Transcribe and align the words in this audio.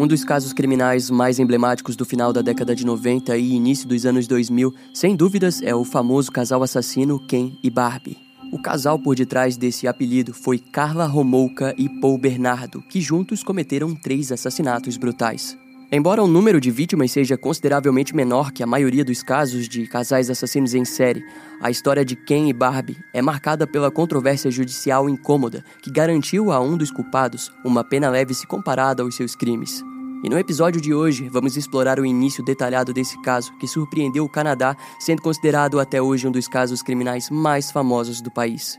Um 0.00 0.06
dos 0.06 0.24
casos 0.24 0.54
criminais 0.54 1.10
mais 1.10 1.38
emblemáticos 1.38 1.94
do 1.94 2.06
final 2.06 2.32
da 2.32 2.40
década 2.40 2.74
de 2.74 2.86
90 2.86 3.36
e 3.36 3.52
início 3.52 3.86
dos 3.86 4.06
anos 4.06 4.26
2000, 4.26 4.74
sem 4.94 5.14
dúvidas, 5.14 5.60
é 5.60 5.74
o 5.74 5.84
famoso 5.84 6.32
casal 6.32 6.62
assassino 6.62 7.20
Ken 7.26 7.52
e 7.62 7.68
Barbie. 7.68 8.16
O 8.50 8.62
casal 8.62 8.98
por 8.98 9.14
detrás 9.14 9.58
desse 9.58 9.86
apelido 9.86 10.32
foi 10.32 10.58
Carla 10.58 11.04
Romolka 11.04 11.74
e 11.76 11.86
Paul 12.00 12.16
Bernardo, 12.16 12.80
que 12.80 12.98
juntos 12.98 13.44
cometeram 13.44 13.94
três 13.94 14.32
assassinatos 14.32 14.96
brutais. 14.96 15.54
Embora 15.92 16.22
o 16.22 16.26
número 16.26 16.62
de 16.62 16.70
vítimas 16.70 17.10
seja 17.10 17.36
consideravelmente 17.36 18.16
menor 18.16 18.52
que 18.52 18.62
a 18.62 18.66
maioria 18.66 19.04
dos 19.04 19.22
casos 19.22 19.68
de 19.68 19.86
casais 19.86 20.30
assassinos 20.30 20.72
em 20.72 20.84
série, 20.84 21.22
a 21.60 21.70
história 21.70 22.06
de 22.06 22.16
Ken 22.16 22.48
e 22.48 22.54
Barbie 22.54 22.96
é 23.12 23.20
marcada 23.20 23.66
pela 23.66 23.90
controvérsia 23.90 24.50
judicial 24.50 25.10
incômoda 25.10 25.62
que 25.82 25.90
garantiu 25.90 26.52
a 26.52 26.58
um 26.58 26.76
dos 26.76 26.90
culpados 26.90 27.52
uma 27.62 27.84
pena 27.84 28.08
leve 28.08 28.32
se 28.32 28.46
comparada 28.46 29.02
aos 29.02 29.14
seus 29.14 29.36
crimes. 29.36 29.84
E 30.22 30.28
no 30.28 30.38
episódio 30.38 30.82
de 30.82 30.92
hoje, 30.92 31.30
vamos 31.30 31.56
explorar 31.56 31.98
o 31.98 32.04
início 32.04 32.44
detalhado 32.44 32.92
desse 32.92 33.20
caso 33.22 33.56
que 33.56 33.66
surpreendeu 33.66 34.22
o 34.22 34.28
Canadá, 34.28 34.76
sendo 34.98 35.22
considerado 35.22 35.80
até 35.80 36.00
hoje 36.02 36.28
um 36.28 36.30
dos 36.30 36.46
casos 36.46 36.82
criminais 36.82 37.30
mais 37.30 37.70
famosos 37.70 38.20
do 38.20 38.30
país. 38.30 38.78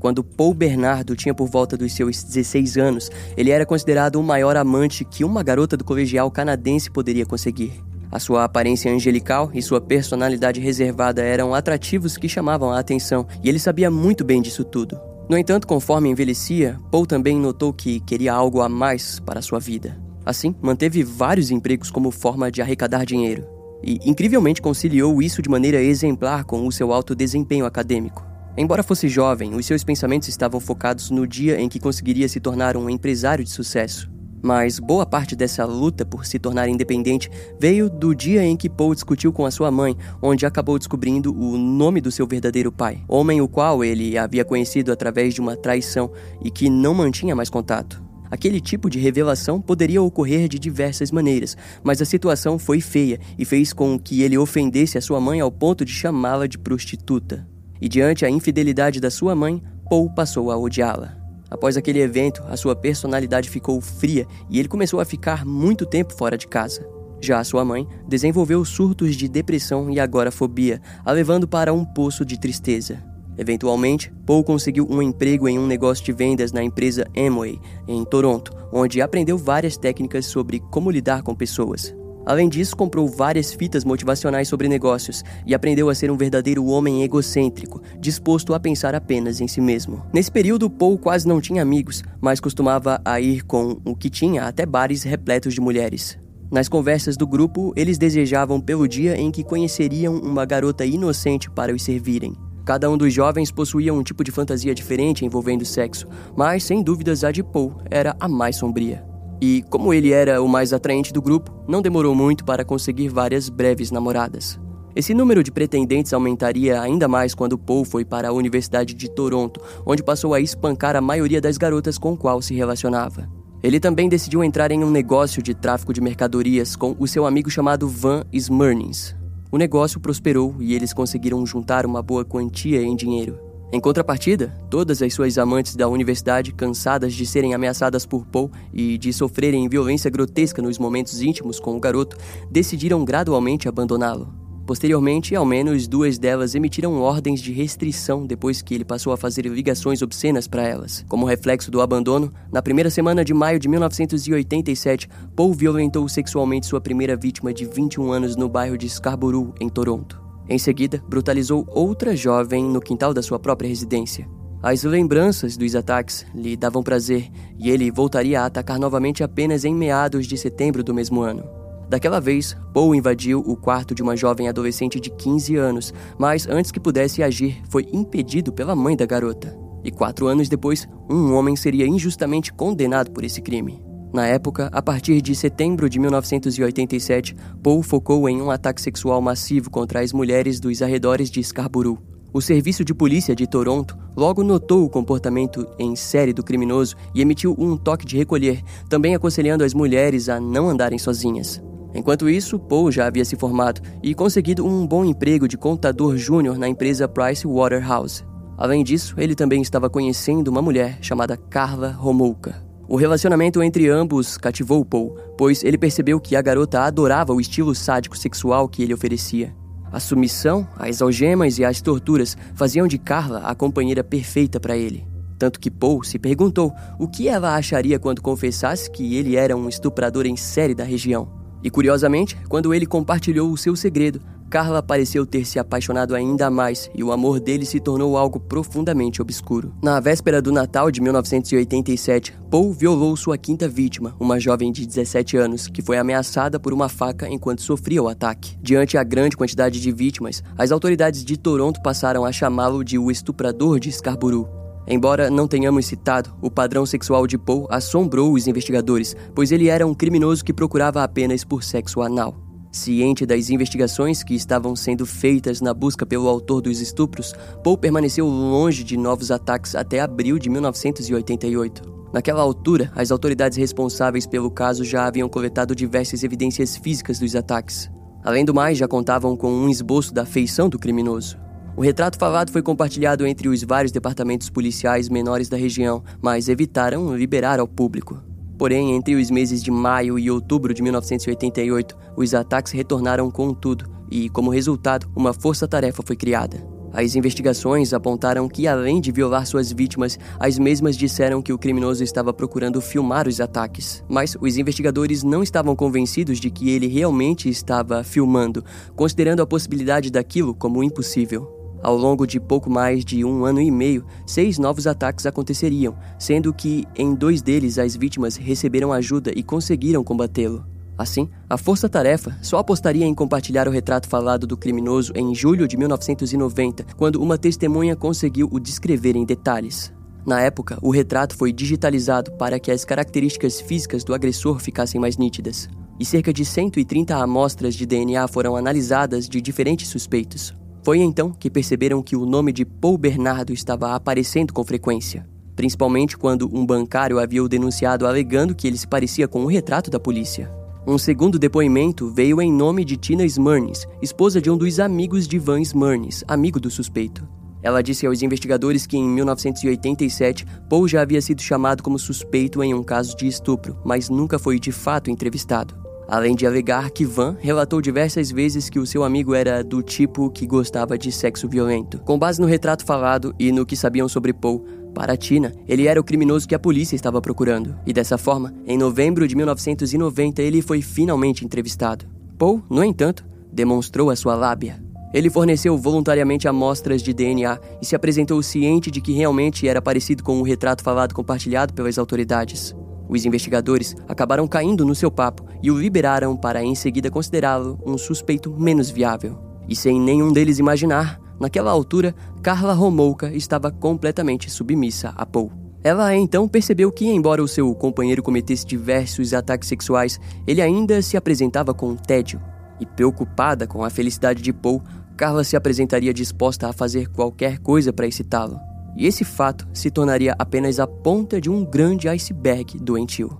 Quando 0.00 0.24
Paul 0.24 0.54
Bernardo 0.54 1.14
tinha 1.14 1.32
por 1.32 1.48
volta 1.48 1.76
dos 1.76 1.94
seus 1.94 2.22
16 2.24 2.76
anos, 2.76 3.10
ele 3.36 3.50
era 3.50 3.64
considerado 3.64 4.16
o 4.16 4.24
maior 4.24 4.56
amante 4.56 5.04
que 5.04 5.24
uma 5.24 5.42
garota 5.42 5.76
do 5.76 5.84
colegial 5.84 6.30
canadense 6.32 6.90
poderia 6.90 7.24
conseguir. 7.24 7.93
A 8.14 8.20
sua 8.20 8.44
aparência 8.44 8.94
angelical 8.94 9.50
e 9.52 9.60
sua 9.60 9.80
personalidade 9.80 10.60
reservada 10.60 11.20
eram 11.20 11.52
atrativos 11.52 12.16
que 12.16 12.28
chamavam 12.28 12.70
a 12.70 12.78
atenção, 12.78 13.26
e 13.42 13.48
ele 13.48 13.58
sabia 13.58 13.90
muito 13.90 14.24
bem 14.24 14.40
disso 14.40 14.62
tudo. 14.62 15.00
No 15.28 15.36
entanto, 15.36 15.66
conforme 15.66 16.08
envelhecia, 16.08 16.78
Paul 16.92 17.06
também 17.06 17.36
notou 17.36 17.72
que 17.72 17.98
queria 17.98 18.32
algo 18.32 18.60
a 18.60 18.68
mais 18.68 19.18
para 19.18 19.42
sua 19.42 19.58
vida. 19.58 20.00
Assim, 20.24 20.54
manteve 20.62 21.02
vários 21.02 21.50
empregos 21.50 21.90
como 21.90 22.12
forma 22.12 22.52
de 22.52 22.62
arrecadar 22.62 23.04
dinheiro. 23.04 23.48
E, 23.82 23.98
incrivelmente, 24.08 24.62
conciliou 24.62 25.20
isso 25.20 25.42
de 25.42 25.48
maneira 25.48 25.82
exemplar 25.82 26.44
com 26.44 26.64
o 26.68 26.70
seu 26.70 26.92
alto 26.92 27.16
desempenho 27.16 27.66
acadêmico. 27.66 28.24
Embora 28.56 28.84
fosse 28.84 29.08
jovem, 29.08 29.56
os 29.56 29.66
seus 29.66 29.82
pensamentos 29.82 30.28
estavam 30.28 30.60
focados 30.60 31.10
no 31.10 31.26
dia 31.26 31.60
em 31.60 31.68
que 31.68 31.80
conseguiria 31.80 32.28
se 32.28 32.38
tornar 32.38 32.76
um 32.76 32.88
empresário 32.88 33.42
de 33.42 33.50
sucesso. 33.50 34.13
Mas 34.44 34.78
boa 34.78 35.06
parte 35.06 35.34
dessa 35.34 35.64
luta 35.64 36.04
por 36.04 36.26
se 36.26 36.38
tornar 36.38 36.68
independente 36.68 37.30
veio 37.58 37.88
do 37.88 38.14
dia 38.14 38.44
em 38.44 38.58
que 38.58 38.68
Paul 38.68 38.94
discutiu 38.94 39.32
com 39.32 39.46
a 39.46 39.50
sua 39.50 39.70
mãe, 39.70 39.96
onde 40.20 40.44
acabou 40.44 40.78
descobrindo 40.78 41.34
o 41.34 41.56
nome 41.56 41.98
do 41.98 42.12
seu 42.12 42.26
verdadeiro 42.26 42.70
pai, 42.70 43.02
homem 43.08 43.40
o 43.40 43.48
qual 43.48 43.82
ele 43.82 44.18
havia 44.18 44.44
conhecido 44.44 44.92
através 44.92 45.32
de 45.32 45.40
uma 45.40 45.56
traição 45.56 46.12
e 46.44 46.50
que 46.50 46.68
não 46.68 46.92
mantinha 46.92 47.34
mais 47.34 47.48
contato. 47.48 48.04
Aquele 48.30 48.60
tipo 48.60 48.90
de 48.90 48.98
revelação 48.98 49.62
poderia 49.62 50.02
ocorrer 50.02 50.46
de 50.46 50.58
diversas 50.58 51.10
maneiras, 51.10 51.56
mas 51.82 52.02
a 52.02 52.04
situação 52.04 52.58
foi 52.58 52.82
feia 52.82 53.18
e 53.38 53.46
fez 53.46 53.72
com 53.72 53.98
que 53.98 54.20
ele 54.20 54.36
ofendesse 54.36 54.98
a 54.98 55.00
sua 55.00 55.20
mãe 55.20 55.40
ao 55.40 55.50
ponto 55.50 55.86
de 55.86 55.92
chamá-la 55.92 56.46
de 56.46 56.58
prostituta 56.58 57.48
e 57.80 57.88
diante 57.88 58.24
a 58.24 58.30
infidelidade 58.30 59.00
da 59.00 59.10
sua 59.10 59.34
mãe, 59.34 59.62
Paul 59.88 60.10
passou 60.10 60.50
a 60.50 60.58
odiá-la. 60.58 61.23
Após 61.54 61.76
aquele 61.76 62.00
evento, 62.00 62.42
a 62.48 62.56
sua 62.56 62.74
personalidade 62.74 63.48
ficou 63.48 63.80
fria 63.80 64.26
e 64.50 64.58
ele 64.58 64.66
começou 64.66 64.98
a 64.98 65.04
ficar 65.04 65.46
muito 65.46 65.86
tempo 65.86 66.12
fora 66.12 66.36
de 66.36 66.48
casa. 66.48 66.84
Já 67.20 67.38
a 67.38 67.44
sua 67.44 67.64
mãe 67.64 67.86
desenvolveu 68.08 68.64
surtos 68.64 69.14
de 69.14 69.28
depressão 69.28 69.88
e 69.88 70.00
agorafobia, 70.00 70.82
a 71.04 71.12
levando 71.12 71.46
para 71.46 71.72
um 71.72 71.84
poço 71.84 72.24
de 72.24 72.40
tristeza. 72.40 73.00
Eventualmente, 73.38 74.12
Paul 74.26 74.42
conseguiu 74.42 74.84
um 74.90 75.00
emprego 75.00 75.48
em 75.48 75.56
um 75.56 75.66
negócio 75.68 76.04
de 76.04 76.12
vendas 76.12 76.50
na 76.50 76.60
empresa 76.60 77.06
Amway, 77.16 77.60
em 77.86 78.04
Toronto, 78.04 78.50
onde 78.72 79.00
aprendeu 79.00 79.38
várias 79.38 79.76
técnicas 79.76 80.26
sobre 80.26 80.58
como 80.58 80.90
lidar 80.90 81.22
com 81.22 81.36
pessoas. 81.36 81.94
Além 82.26 82.48
disso, 82.48 82.76
comprou 82.76 83.08
várias 83.08 83.52
fitas 83.52 83.84
motivacionais 83.84 84.48
sobre 84.48 84.68
negócios 84.68 85.22
e 85.46 85.54
aprendeu 85.54 85.88
a 85.88 85.94
ser 85.94 86.10
um 86.10 86.16
verdadeiro 86.16 86.64
homem 86.66 87.02
egocêntrico, 87.02 87.82
disposto 87.98 88.54
a 88.54 88.60
pensar 88.60 88.94
apenas 88.94 89.40
em 89.40 89.48
si 89.48 89.60
mesmo. 89.60 90.02
Nesse 90.12 90.30
período, 90.30 90.70
Paul 90.70 90.98
quase 90.98 91.28
não 91.28 91.40
tinha 91.40 91.62
amigos, 91.62 92.02
mas 92.20 92.40
costumava 92.40 93.00
a 93.04 93.20
ir 93.20 93.42
com 93.42 93.80
o 93.84 93.94
que 93.94 94.08
tinha 94.08 94.44
até 94.44 94.64
bares 94.64 95.02
repletos 95.02 95.54
de 95.54 95.60
mulheres. 95.60 96.18
Nas 96.50 96.68
conversas 96.68 97.16
do 97.16 97.26
grupo, 97.26 97.72
eles 97.74 97.98
desejavam 97.98 98.60
pelo 98.60 98.86
dia 98.86 99.16
em 99.16 99.30
que 99.30 99.42
conheceriam 99.42 100.16
uma 100.16 100.44
garota 100.44 100.84
inocente 100.84 101.50
para 101.50 101.74
os 101.74 101.82
servirem. 101.82 102.34
Cada 102.64 102.88
um 102.88 102.96
dos 102.96 103.12
jovens 103.12 103.50
possuía 103.50 103.92
um 103.92 104.02
tipo 104.02 104.24
de 104.24 104.30
fantasia 104.30 104.74
diferente 104.74 105.24
envolvendo 105.24 105.64
sexo, 105.64 106.06
mas 106.34 106.64
sem 106.64 106.82
dúvidas 106.82 107.22
a 107.22 107.30
de 107.30 107.42
Paul 107.42 107.76
era 107.90 108.16
a 108.18 108.26
mais 108.26 108.56
sombria. 108.56 109.13
E, 109.40 109.64
como 109.70 109.92
ele 109.92 110.12
era 110.12 110.40
o 110.42 110.48
mais 110.48 110.72
atraente 110.72 111.12
do 111.12 111.20
grupo, 111.20 111.52
não 111.68 111.82
demorou 111.82 112.14
muito 112.14 112.44
para 112.44 112.64
conseguir 112.64 113.08
várias 113.08 113.48
breves 113.48 113.90
namoradas. 113.90 114.58
Esse 114.96 115.12
número 115.12 115.42
de 115.42 115.50
pretendentes 115.50 116.12
aumentaria 116.12 116.80
ainda 116.80 117.08
mais 117.08 117.34
quando 117.34 117.58
Paul 117.58 117.84
foi 117.84 118.04
para 118.04 118.28
a 118.28 118.32
Universidade 118.32 118.94
de 118.94 119.10
Toronto, 119.10 119.60
onde 119.84 120.04
passou 120.04 120.34
a 120.34 120.40
espancar 120.40 120.94
a 120.94 121.00
maioria 121.00 121.40
das 121.40 121.58
garotas 121.58 121.98
com 121.98 122.16
qual 122.16 122.40
se 122.40 122.54
relacionava. 122.54 123.28
Ele 123.60 123.80
também 123.80 124.08
decidiu 124.08 124.44
entrar 124.44 124.70
em 124.70 124.84
um 124.84 124.90
negócio 124.90 125.42
de 125.42 125.54
tráfico 125.54 125.92
de 125.92 126.00
mercadorias 126.00 126.76
com 126.76 126.94
o 126.98 127.08
seu 127.08 127.26
amigo 127.26 127.50
chamado 127.50 127.88
Van 127.88 128.22
Smernins. 128.32 129.16
O 129.50 129.58
negócio 129.58 129.98
prosperou 129.98 130.54
e 130.60 130.74
eles 130.74 130.92
conseguiram 130.92 131.44
juntar 131.44 131.86
uma 131.86 132.02
boa 132.02 132.24
quantia 132.24 132.82
em 132.82 132.94
dinheiro. 132.94 133.53
Em 133.74 133.80
contrapartida, 133.80 134.56
todas 134.70 135.02
as 135.02 135.12
suas 135.12 135.36
amantes 135.36 135.74
da 135.74 135.88
universidade, 135.88 136.52
cansadas 136.52 137.12
de 137.12 137.26
serem 137.26 137.54
ameaçadas 137.54 138.06
por 138.06 138.24
Paul 138.24 138.48
e 138.72 138.96
de 138.96 139.12
sofrerem 139.12 139.68
violência 139.68 140.08
grotesca 140.08 140.62
nos 140.62 140.78
momentos 140.78 141.20
íntimos 141.20 141.58
com 141.58 141.76
o 141.76 141.80
garoto, 141.80 142.16
decidiram 142.48 143.04
gradualmente 143.04 143.68
abandoná-lo. 143.68 144.32
Posteriormente, 144.64 145.34
ao 145.34 145.44
menos 145.44 145.88
duas 145.88 146.18
delas 146.18 146.54
emitiram 146.54 147.00
ordens 147.00 147.42
de 147.42 147.52
restrição 147.52 148.24
depois 148.24 148.62
que 148.62 148.76
ele 148.76 148.84
passou 148.84 149.12
a 149.12 149.16
fazer 149.16 149.44
ligações 149.46 150.02
obscenas 150.02 150.46
para 150.46 150.62
elas. 150.62 151.04
Como 151.08 151.26
reflexo 151.26 151.68
do 151.68 151.80
abandono, 151.80 152.32
na 152.52 152.62
primeira 152.62 152.90
semana 152.90 153.24
de 153.24 153.34
maio 153.34 153.58
de 153.58 153.66
1987, 153.66 155.08
Paul 155.34 155.52
violentou 155.52 156.08
sexualmente 156.08 156.66
sua 156.66 156.80
primeira 156.80 157.16
vítima 157.16 157.52
de 157.52 157.64
21 157.64 158.12
anos 158.12 158.36
no 158.36 158.48
bairro 158.48 158.78
de 158.78 158.88
Scarborough, 158.88 159.52
em 159.60 159.68
Toronto. 159.68 160.23
Em 160.48 160.58
seguida, 160.58 161.02
brutalizou 161.08 161.66
outra 161.68 162.14
jovem 162.14 162.64
no 162.64 162.80
quintal 162.80 163.14
da 163.14 163.22
sua 163.22 163.38
própria 163.38 163.68
residência. 163.68 164.28
As 164.62 164.82
lembranças 164.82 165.56
dos 165.56 165.74
ataques 165.74 166.24
lhe 166.34 166.56
davam 166.56 166.82
prazer 166.82 167.30
e 167.58 167.70
ele 167.70 167.90
voltaria 167.90 168.40
a 168.40 168.46
atacar 168.46 168.78
novamente 168.78 169.22
apenas 169.22 169.64
em 169.64 169.74
meados 169.74 170.26
de 170.26 170.36
setembro 170.38 170.82
do 170.82 170.94
mesmo 170.94 171.20
ano. 171.20 171.44
Daquela 171.88 172.20
vez, 172.20 172.56
Paul 172.72 172.94
invadiu 172.94 173.40
o 173.40 173.56
quarto 173.56 173.94
de 173.94 174.02
uma 174.02 174.16
jovem 174.16 174.48
adolescente 174.48 174.98
de 174.98 175.10
15 175.10 175.56
anos, 175.56 175.92
mas 176.18 176.46
antes 176.48 176.70
que 176.70 176.80
pudesse 176.80 177.22
agir, 177.22 177.60
foi 177.68 177.86
impedido 177.92 178.52
pela 178.52 178.74
mãe 178.74 178.96
da 178.96 179.04
garota. 179.04 179.54
E 179.84 179.90
quatro 179.90 180.26
anos 180.26 180.48
depois, 180.48 180.88
um 181.10 181.34
homem 181.34 181.54
seria 181.56 181.86
injustamente 181.86 182.52
condenado 182.52 183.10
por 183.10 183.22
esse 183.22 183.42
crime. 183.42 183.82
Na 184.14 184.28
época, 184.28 184.68
a 184.70 184.80
partir 184.80 185.20
de 185.20 185.34
setembro 185.34 185.90
de 185.90 185.98
1987, 185.98 187.34
Paul 187.60 187.82
focou 187.82 188.28
em 188.28 188.40
um 188.40 188.48
ataque 188.48 188.80
sexual 188.80 189.20
massivo 189.20 189.68
contra 189.68 189.98
as 189.98 190.12
mulheres 190.12 190.60
dos 190.60 190.80
arredores 190.82 191.28
de 191.28 191.42
Scarborough. 191.42 191.98
O 192.32 192.40
Serviço 192.40 192.84
de 192.84 192.94
Polícia 192.94 193.34
de 193.34 193.44
Toronto 193.44 193.98
logo 194.16 194.44
notou 194.44 194.84
o 194.84 194.88
comportamento 194.88 195.66
em 195.80 195.96
série 195.96 196.32
do 196.32 196.44
criminoso 196.44 196.94
e 197.12 197.22
emitiu 197.22 197.56
um 197.58 197.76
toque 197.76 198.06
de 198.06 198.16
recolher, 198.16 198.62
também 198.88 199.16
aconselhando 199.16 199.64
as 199.64 199.74
mulheres 199.74 200.28
a 200.28 200.38
não 200.38 200.68
andarem 200.68 200.98
sozinhas. 200.98 201.60
Enquanto 201.92 202.30
isso, 202.30 202.56
Paul 202.56 202.92
já 202.92 203.08
havia 203.08 203.24
se 203.24 203.34
formado 203.34 203.80
e 204.00 204.14
conseguido 204.14 204.64
um 204.64 204.86
bom 204.86 205.04
emprego 205.04 205.48
de 205.48 205.58
contador 205.58 206.16
júnior 206.16 206.56
na 206.56 206.68
empresa 206.68 207.08
Price 207.08 207.44
Waterhouse. 207.44 208.24
Além 208.56 208.84
disso, 208.84 209.16
ele 209.18 209.34
também 209.34 209.60
estava 209.60 209.90
conhecendo 209.90 210.46
uma 210.46 210.62
mulher 210.62 210.98
chamada 211.00 211.36
Carla 211.36 211.90
Romolka. 211.90 212.73
O 212.86 212.96
relacionamento 212.96 213.62
entre 213.62 213.88
ambos 213.88 214.36
cativou 214.36 214.84
Paul, 214.84 215.16
pois 215.38 215.64
ele 215.64 215.78
percebeu 215.78 216.20
que 216.20 216.36
a 216.36 216.42
garota 216.42 216.82
adorava 216.82 217.32
o 217.32 217.40
estilo 217.40 217.74
sádico 217.74 218.16
sexual 218.16 218.68
que 218.68 218.82
ele 218.82 218.92
oferecia. 218.92 219.54
A 219.90 219.98
submissão, 219.98 220.66
as 220.76 221.00
algemas 221.00 221.58
e 221.58 221.64
as 221.64 221.80
torturas 221.80 222.36
faziam 222.54 222.86
de 222.86 222.98
Carla 222.98 223.38
a 223.44 223.54
companheira 223.54 224.04
perfeita 224.04 224.60
para 224.60 224.76
ele. 224.76 225.06
Tanto 225.38 225.58
que 225.58 225.70
Paul 225.70 226.02
se 226.02 226.18
perguntou 226.18 226.72
o 226.98 227.08
que 227.08 227.28
ela 227.28 227.54
acharia 227.54 227.98
quando 227.98 228.20
confessasse 228.20 228.90
que 228.90 229.16
ele 229.16 229.36
era 229.36 229.56
um 229.56 229.68
estuprador 229.68 230.26
em 230.26 230.36
série 230.36 230.74
da 230.74 230.84
região. 230.84 231.43
E 231.64 231.70
curiosamente, 231.70 232.36
quando 232.48 232.74
ele 232.74 232.84
compartilhou 232.84 233.50
o 233.50 233.56
seu 233.56 233.74
segredo, 233.74 234.20
Carla 234.50 234.80
pareceu 234.82 235.26
ter 235.26 235.44
se 235.44 235.58
apaixonado 235.58 236.14
ainda 236.14 236.48
mais 236.48 236.88
e 236.94 237.02
o 237.02 237.10
amor 237.10 237.40
dele 237.40 237.66
se 237.66 237.80
tornou 237.80 238.16
algo 238.16 238.38
profundamente 238.38 239.20
obscuro. 239.20 239.74
Na 239.82 239.98
véspera 239.98 240.40
do 240.40 240.52
Natal 240.52 240.92
de 240.92 241.00
1987, 241.00 242.32
Paul 242.48 242.72
violou 242.72 243.16
sua 243.16 243.36
quinta 243.36 243.66
vítima, 243.66 244.14
uma 244.20 244.38
jovem 244.38 244.70
de 244.70 244.86
17 244.86 245.36
anos, 245.36 245.66
que 245.66 245.82
foi 245.82 245.98
ameaçada 245.98 246.60
por 246.60 246.72
uma 246.72 246.88
faca 246.88 247.28
enquanto 247.28 247.62
sofria 247.62 248.00
o 248.00 248.08
ataque. 248.08 248.56
Diante 248.62 248.96
a 248.96 249.02
grande 249.02 249.36
quantidade 249.36 249.80
de 249.80 249.90
vítimas, 249.90 250.40
as 250.56 250.70
autoridades 250.70 251.24
de 251.24 251.36
Toronto 251.36 251.82
passaram 251.82 252.24
a 252.24 252.30
chamá-lo 252.30 252.84
de 252.84 252.96
o 252.96 253.10
estuprador 253.10 253.80
de 253.80 253.90
Scarborough. 253.90 254.63
Embora 254.86 255.30
não 255.30 255.48
tenhamos 255.48 255.86
citado, 255.86 256.34
o 256.42 256.50
padrão 256.50 256.84
sexual 256.84 257.26
de 257.26 257.38
Paul 257.38 257.66
assombrou 257.70 258.32
os 258.32 258.46
investigadores, 258.46 259.16
pois 259.34 259.50
ele 259.50 259.68
era 259.68 259.86
um 259.86 259.94
criminoso 259.94 260.44
que 260.44 260.52
procurava 260.52 261.02
apenas 261.02 261.42
por 261.42 261.62
sexo 261.64 262.02
anal. 262.02 262.36
Ciente 262.70 263.24
das 263.24 263.50
investigações 263.50 264.22
que 264.22 264.34
estavam 264.34 264.74
sendo 264.74 265.06
feitas 265.06 265.60
na 265.60 265.72
busca 265.72 266.04
pelo 266.04 266.28
autor 266.28 266.60
dos 266.60 266.80
estupros, 266.80 267.32
Paul 267.62 267.78
permaneceu 267.78 268.26
longe 268.26 268.82
de 268.82 268.96
novos 268.96 269.30
ataques 269.30 269.74
até 269.74 270.00
abril 270.00 270.38
de 270.38 270.50
1988. 270.50 271.94
Naquela 272.12 272.42
altura, 272.42 272.92
as 272.94 273.10
autoridades 273.10 273.56
responsáveis 273.56 274.26
pelo 274.26 274.50
caso 274.50 274.84
já 274.84 275.06
haviam 275.06 275.28
coletado 275.28 275.74
diversas 275.74 276.22
evidências 276.22 276.76
físicas 276.76 277.18
dos 277.18 277.34
ataques. 277.34 277.90
Além 278.24 278.44
do 278.44 278.54
mais, 278.54 278.76
já 278.76 278.88
contavam 278.88 279.36
com 279.36 279.52
um 279.52 279.68
esboço 279.68 280.12
da 280.12 280.26
feição 280.26 280.68
do 280.68 280.78
criminoso. 280.78 281.43
O 281.76 281.82
retrato 281.82 282.16
falado 282.16 282.52
foi 282.52 282.62
compartilhado 282.62 283.26
entre 283.26 283.48
os 283.48 283.64
vários 283.64 283.90
departamentos 283.90 284.48
policiais 284.48 285.08
menores 285.08 285.48
da 285.48 285.56
região, 285.56 286.04
mas 286.22 286.48
evitaram 286.48 287.16
liberar 287.16 287.58
ao 287.58 287.66
público. 287.66 288.22
Porém, 288.56 288.94
entre 288.94 289.16
os 289.16 289.28
meses 289.28 289.60
de 289.60 289.72
maio 289.72 290.16
e 290.16 290.30
outubro 290.30 290.72
de 290.72 290.80
1988, 290.80 291.96
os 292.16 292.32
ataques 292.32 292.72
retornaram 292.72 293.28
com 293.28 293.52
tudo 293.52 293.90
e, 294.08 294.28
como 294.28 294.50
resultado, 294.50 295.10
uma 295.16 295.34
força-tarefa 295.34 296.00
foi 296.06 296.14
criada. 296.14 296.64
As 296.92 297.16
investigações 297.16 297.92
apontaram 297.92 298.48
que, 298.48 298.68
além 298.68 299.00
de 299.00 299.10
violar 299.10 299.44
suas 299.44 299.72
vítimas, 299.72 300.16
as 300.38 300.60
mesmas 300.60 300.96
disseram 300.96 301.42
que 301.42 301.52
o 301.52 301.58
criminoso 301.58 302.04
estava 302.04 302.32
procurando 302.32 302.80
filmar 302.80 303.26
os 303.26 303.40
ataques. 303.40 304.04
Mas 304.08 304.36
os 304.40 304.56
investigadores 304.56 305.24
não 305.24 305.42
estavam 305.42 305.74
convencidos 305.74 306.38
de 306.38 306.50
que 306.50 306.70
ele 306.70 306.86
realmente 306.86 307.48
estava 307.48 308.04
filmando, 308.04 308.64
considerando 308.94 309.42
a 309.42 309.46
possibilidade 309.46 310.08
daquilo 310.08 310.54
como 310.54 310.84
impossível. 310.84 311.53
Ao 311.82 311.96
longo 311.96 312.26
de 312.26 312.40
pouco 312.40 312.70
mais 312.70 313.04
de 313.04 313.24
um 313.24 313.44
ano 313.44 313.60
e 313.60 313.70
meio, 313.70 314.04
seis 314.26 314.58
novos 314.58 314.86
ataques 314.86 315.26
aconteceriam, 315.26 315.94
sendo 316.18 316.52
que 316.52 316.84
em 316.96 317.14
dois 317.14 317.42
deles 317.42 317.78
as 317.78 317.94
vítimas 317.94 318.36
receberam 318.36 318.92
ajuda 318.92 319.32
e 319.34 319.42
conseguiram 319.42 320.02
combatê-lo. 320.02 320.64
Assim, 320.96 321.28
a 321.50 321.58
Força 321.58 321.88
Tarefa 321.88 322.36
só 322.40 322.58
apostaria 322.58 323.04
em 323.04 323.14
compartilhar 323.14 323.66
o 323.66 323.70
retrato 323.70 324.08
falado 324.08 324.46
do 324.46 324.56
criminoso 324.56 325.12
em 325.16 325.34
julho 325.34 325.66
de 325.66 325.76
1990, 325.76 326.86
quando 326.96 327.20
uma 327.20 327.36
testemunha 327.36 327.96
conseguiu 327.96 328.48
o 328.52 328.60
descrever 328.60 329.16
em 329.16 329.24
detalhes. 329.24 329.92
Na 330.24 330.40
época, 330.40 330.78
o 330.80 330.90
retrato 330.90 331.36
foi 331.36 331.52
digitalizado 331.52 332.32
para 332.32 332.58
que 332.58 332.70
as 332.70 332.84
características 332.84 333.60
físicas 333.60 334.04
do 334.04 334.14
agressor 334.14 334.58
ficassem 334.58 335.00
mais 335.00 335.18
nítidas, 335.18 335.68
e 335.98 336.04
cerca 336.04 336.32
de 336.32 336.44
130 336.44 337.14
amostras 337.16 337.74
de 337.74 337.84
DNA 337.84 338.26
foram 338.28 338.56
analisadas 338.56 339.28
de 339.28 339.40
diferentes 339.40 339.88
suspeitos. 339.88 340.54
Foi 340.84 340.98
então 340.98 341.32
que 341.32 341.48
perceberam 341.48 342.02
que 342.02 342.14
o 342.14 342.26
nome 342.26 342.52
de 342.52 342.62
Paul 342.62 342.98
Bernardo 342.98 343.54
estava 343.54 343.94
aparecendo 343.94 344.52
com 344.52 344.62
frequência, 344.62 345.26
principalmente 345.56 346.14
quando 346.14 346.46
um 346.54 346.66
bancário 346.66 347.18
havia 347.18 347.42
o 347.42 347.48
denunciado 347.48 348.06
alegando 348.06 348.54
que 348.54 348.66
ele 348.66 348.76
se 348.76 348.86
parecia 348.86 349.26
com 349.26 349.40
um 349.42 349.46
retrato 349.46 349.90
da 349.90 349.98
polícia. 349.98 350.52
Um 350.86 350.98
segundo 350.98 351.38
depoimento 351.38 352.10
veio 352.10 352.38
em 352.42 352.52
nome 352.52 352.84
de 352.84 352.98
Tina 352.98 353.24
Smurnis, 353.24 353.86
esposa 354.02 354.42
de 354.42 354.50
um 354.50 354.58
dos 354.58 354.78
amigos 354.78 355.26
de 355.26 355.38
Van 355.38 355.58
Smurnis, 355.62 356.22
amigo 356.28 356.60
do 356.60 356.70
suspeito. 356.70 357.26
Ela 357.62 357.82
disse 357.82 358.06
aos 358.06 358.20
investigadores 358.20 358.86
que 358.86 358.98
em 358.98 359.08
1987 359.08 360.46
Paul 360.68 360.86
já 360.86 361.00
havia 361.00 361.22
sido 361.22 361.40
chamado 361.40 361.82
como 361.82 361.98
suspeito 361.98 362.62
em 362.62 362.74
um 362.74 362.82
caso 362.82 363.16
de 363.16 363.26
estupro, 363.26 363.78
mas 363.86 364.10
nunca 364.10 364.38
foi 364.38 364.60
de 364.60 364.70
fato 364.70 365.10
entrevistado. 365.10 365.74
Além 366.08 366.34
de 366.34 366.46
alegar 366.46 366.90
que 366.90 367.04
Van 367.04 367.36
relatou 367.40 367.80
diversas 367.80 368.30
vezes 368.30 368.68
que 368.68 368.78
o 368.78 368.86
seu 368.86 369.04
amigo 369.04 369.34
era 369.34 369.64
do 369.64 369.82
tipo 369.82 370.30
que 370.30 370.46
gostava 370.46 370.98
de 370.98 371.10
sexo 371.10 371.48
violento. 371.48 371.98
Com 372.00 372.18
base 372.18 372.40
no 372.40 372.46
retrato 372.46 372.84
falado 372.84 373.34
e 373.38 373.50
no 373.50 373.64
que 373.64 373.76
sabiam 373.76 374.08
sobre 374.08 374.32
Paul, 374.32 374.64
para 374.94 375.16
Tina, 375.16 375.52
ele 375.66 375.88
era 375.88 376.00
o 376.00 376.04
criminoso 376.04 376.46
que 376.46 376.54
a 376.54 376.58
polícia 376.58 376.94
estava 376.94 377.20
procurando. 377.20 377.76
E 377.84 377.92
dessa 377.92 378.16
forma, 378.16 378.54
em 378.64 378.78
novembro 378.78 379.26
de 379.26 379.34
1990, 379.34 380.40
ele 380.40 380.62
foi 380.62 380.80
finalmente 380.80 381.44
entrevistado. 381.44 382.06
Paul, 382.38 382.62
no 382.70 382.84
entanto, 382.84 383.24
demonstrou 383.52 384.10
a 384.10 384.16
sua 384.16 384.34
lábia. 384.34 384.82
Ele 385.12 385.30
forneceu 385.30 385.76
voluntariamente 385.78 386.48
amostras 386.48 387.02
de 387.02 387.12
DNA 387.12 387.58
e 387.80 387.86
se 387.86 387.94
apresentou 387.94 388.42
ciente 388.42 388.90
de 388.90 389.00
que 389.00 389.12
realmente 389.12 389.68
era 389.68 389.80
parecido 389.80 390.24
com 390.24 390.40
o 390.40 390.42
retrato 390.42 390.82
falado 390.82 391.14
compartilhado 391.14 391.72
pelas 391.72 391.98
autoridades. 391.98 392.74
Os 393.14 393.24
investigadores 393.24 393.94
acabaram 394.08 394.48
caindo 394.48 394.84
no 394.84 394.92
seu 394.92 395.08
papo 395.08 395.44
e 395.62 395.70
o 395.70 395.78
liberaram 395.78 396.36
para 396.36 396.64
em 396.64 396.74
seguida 396.74 397.12
considerá-lo 397.12 397.78
um 397.86 397.96
suspeito 397.96 398.50
menos 398.50 398.90
viável. 398.90 399.38
E 399.68 399.76
sem 399.76 400.00
nenhum 400.00 400.32
deles 400.32 400.58
imaginar, 400.58 401.20
naquela 401.40 401.70
altura, 401.70 402.12
Carla 402.42 402.72
Romouka 402.72 403.32
estava 403.32 403.70
completamente 403.70 404.50
submissa 404.50 405.14
a 405.16 405.24
Paul. 405.24 405.52
Ela 405.84 406.16
então 406.16 406.48
percebeu 406.48 406.90
que, 406.90 407.06
embora 407.06 407.40
o 407.40 407.46
seu 407.46 407.72
companheiro 407.72 408.20
cometesse 408.20 408.66
diversos 408.66 409.32
ataques 409.32 409.68
sexuais, 409.68 410.18
ele 410.44 410.60
ainda 410.60 411.00
se 411.00 411.16
apresentava 411.16 411.72
com 411.72 411.94
tédio. 411.94 412.42
E 412.80 412.86
preocupada 412.86 413.64
com 413.64 413.84
a 413.84 413.90
felicidade 413.90 414.42
de 414.42 414.52
Paul, 414.52 414.82
Carla 415.16 415.44
se 415.44 415.54
apresentaria 415.54 416.12
disposta 416.12 416.68
a 416.68 416.72
fazer 416.72 417.08
qualquer 417.10 417.58
coisa 417.58 417.92
para 417.92 418.08
excitá-lo 418.08 418.58
e 418.96 419.06
esse 419.06 419.24
fato 419.24 419.66
se 419.72 419.90
tornaria 419.90 420.34
apenas 420.38 420.78
a 420.78 420.86
ponta 420.86 421.40
de 421.40 421.50
um 421.50 421.64
grande 421.64 422.08
iceberg 422.08 422.78
doentio. 422.78 423.38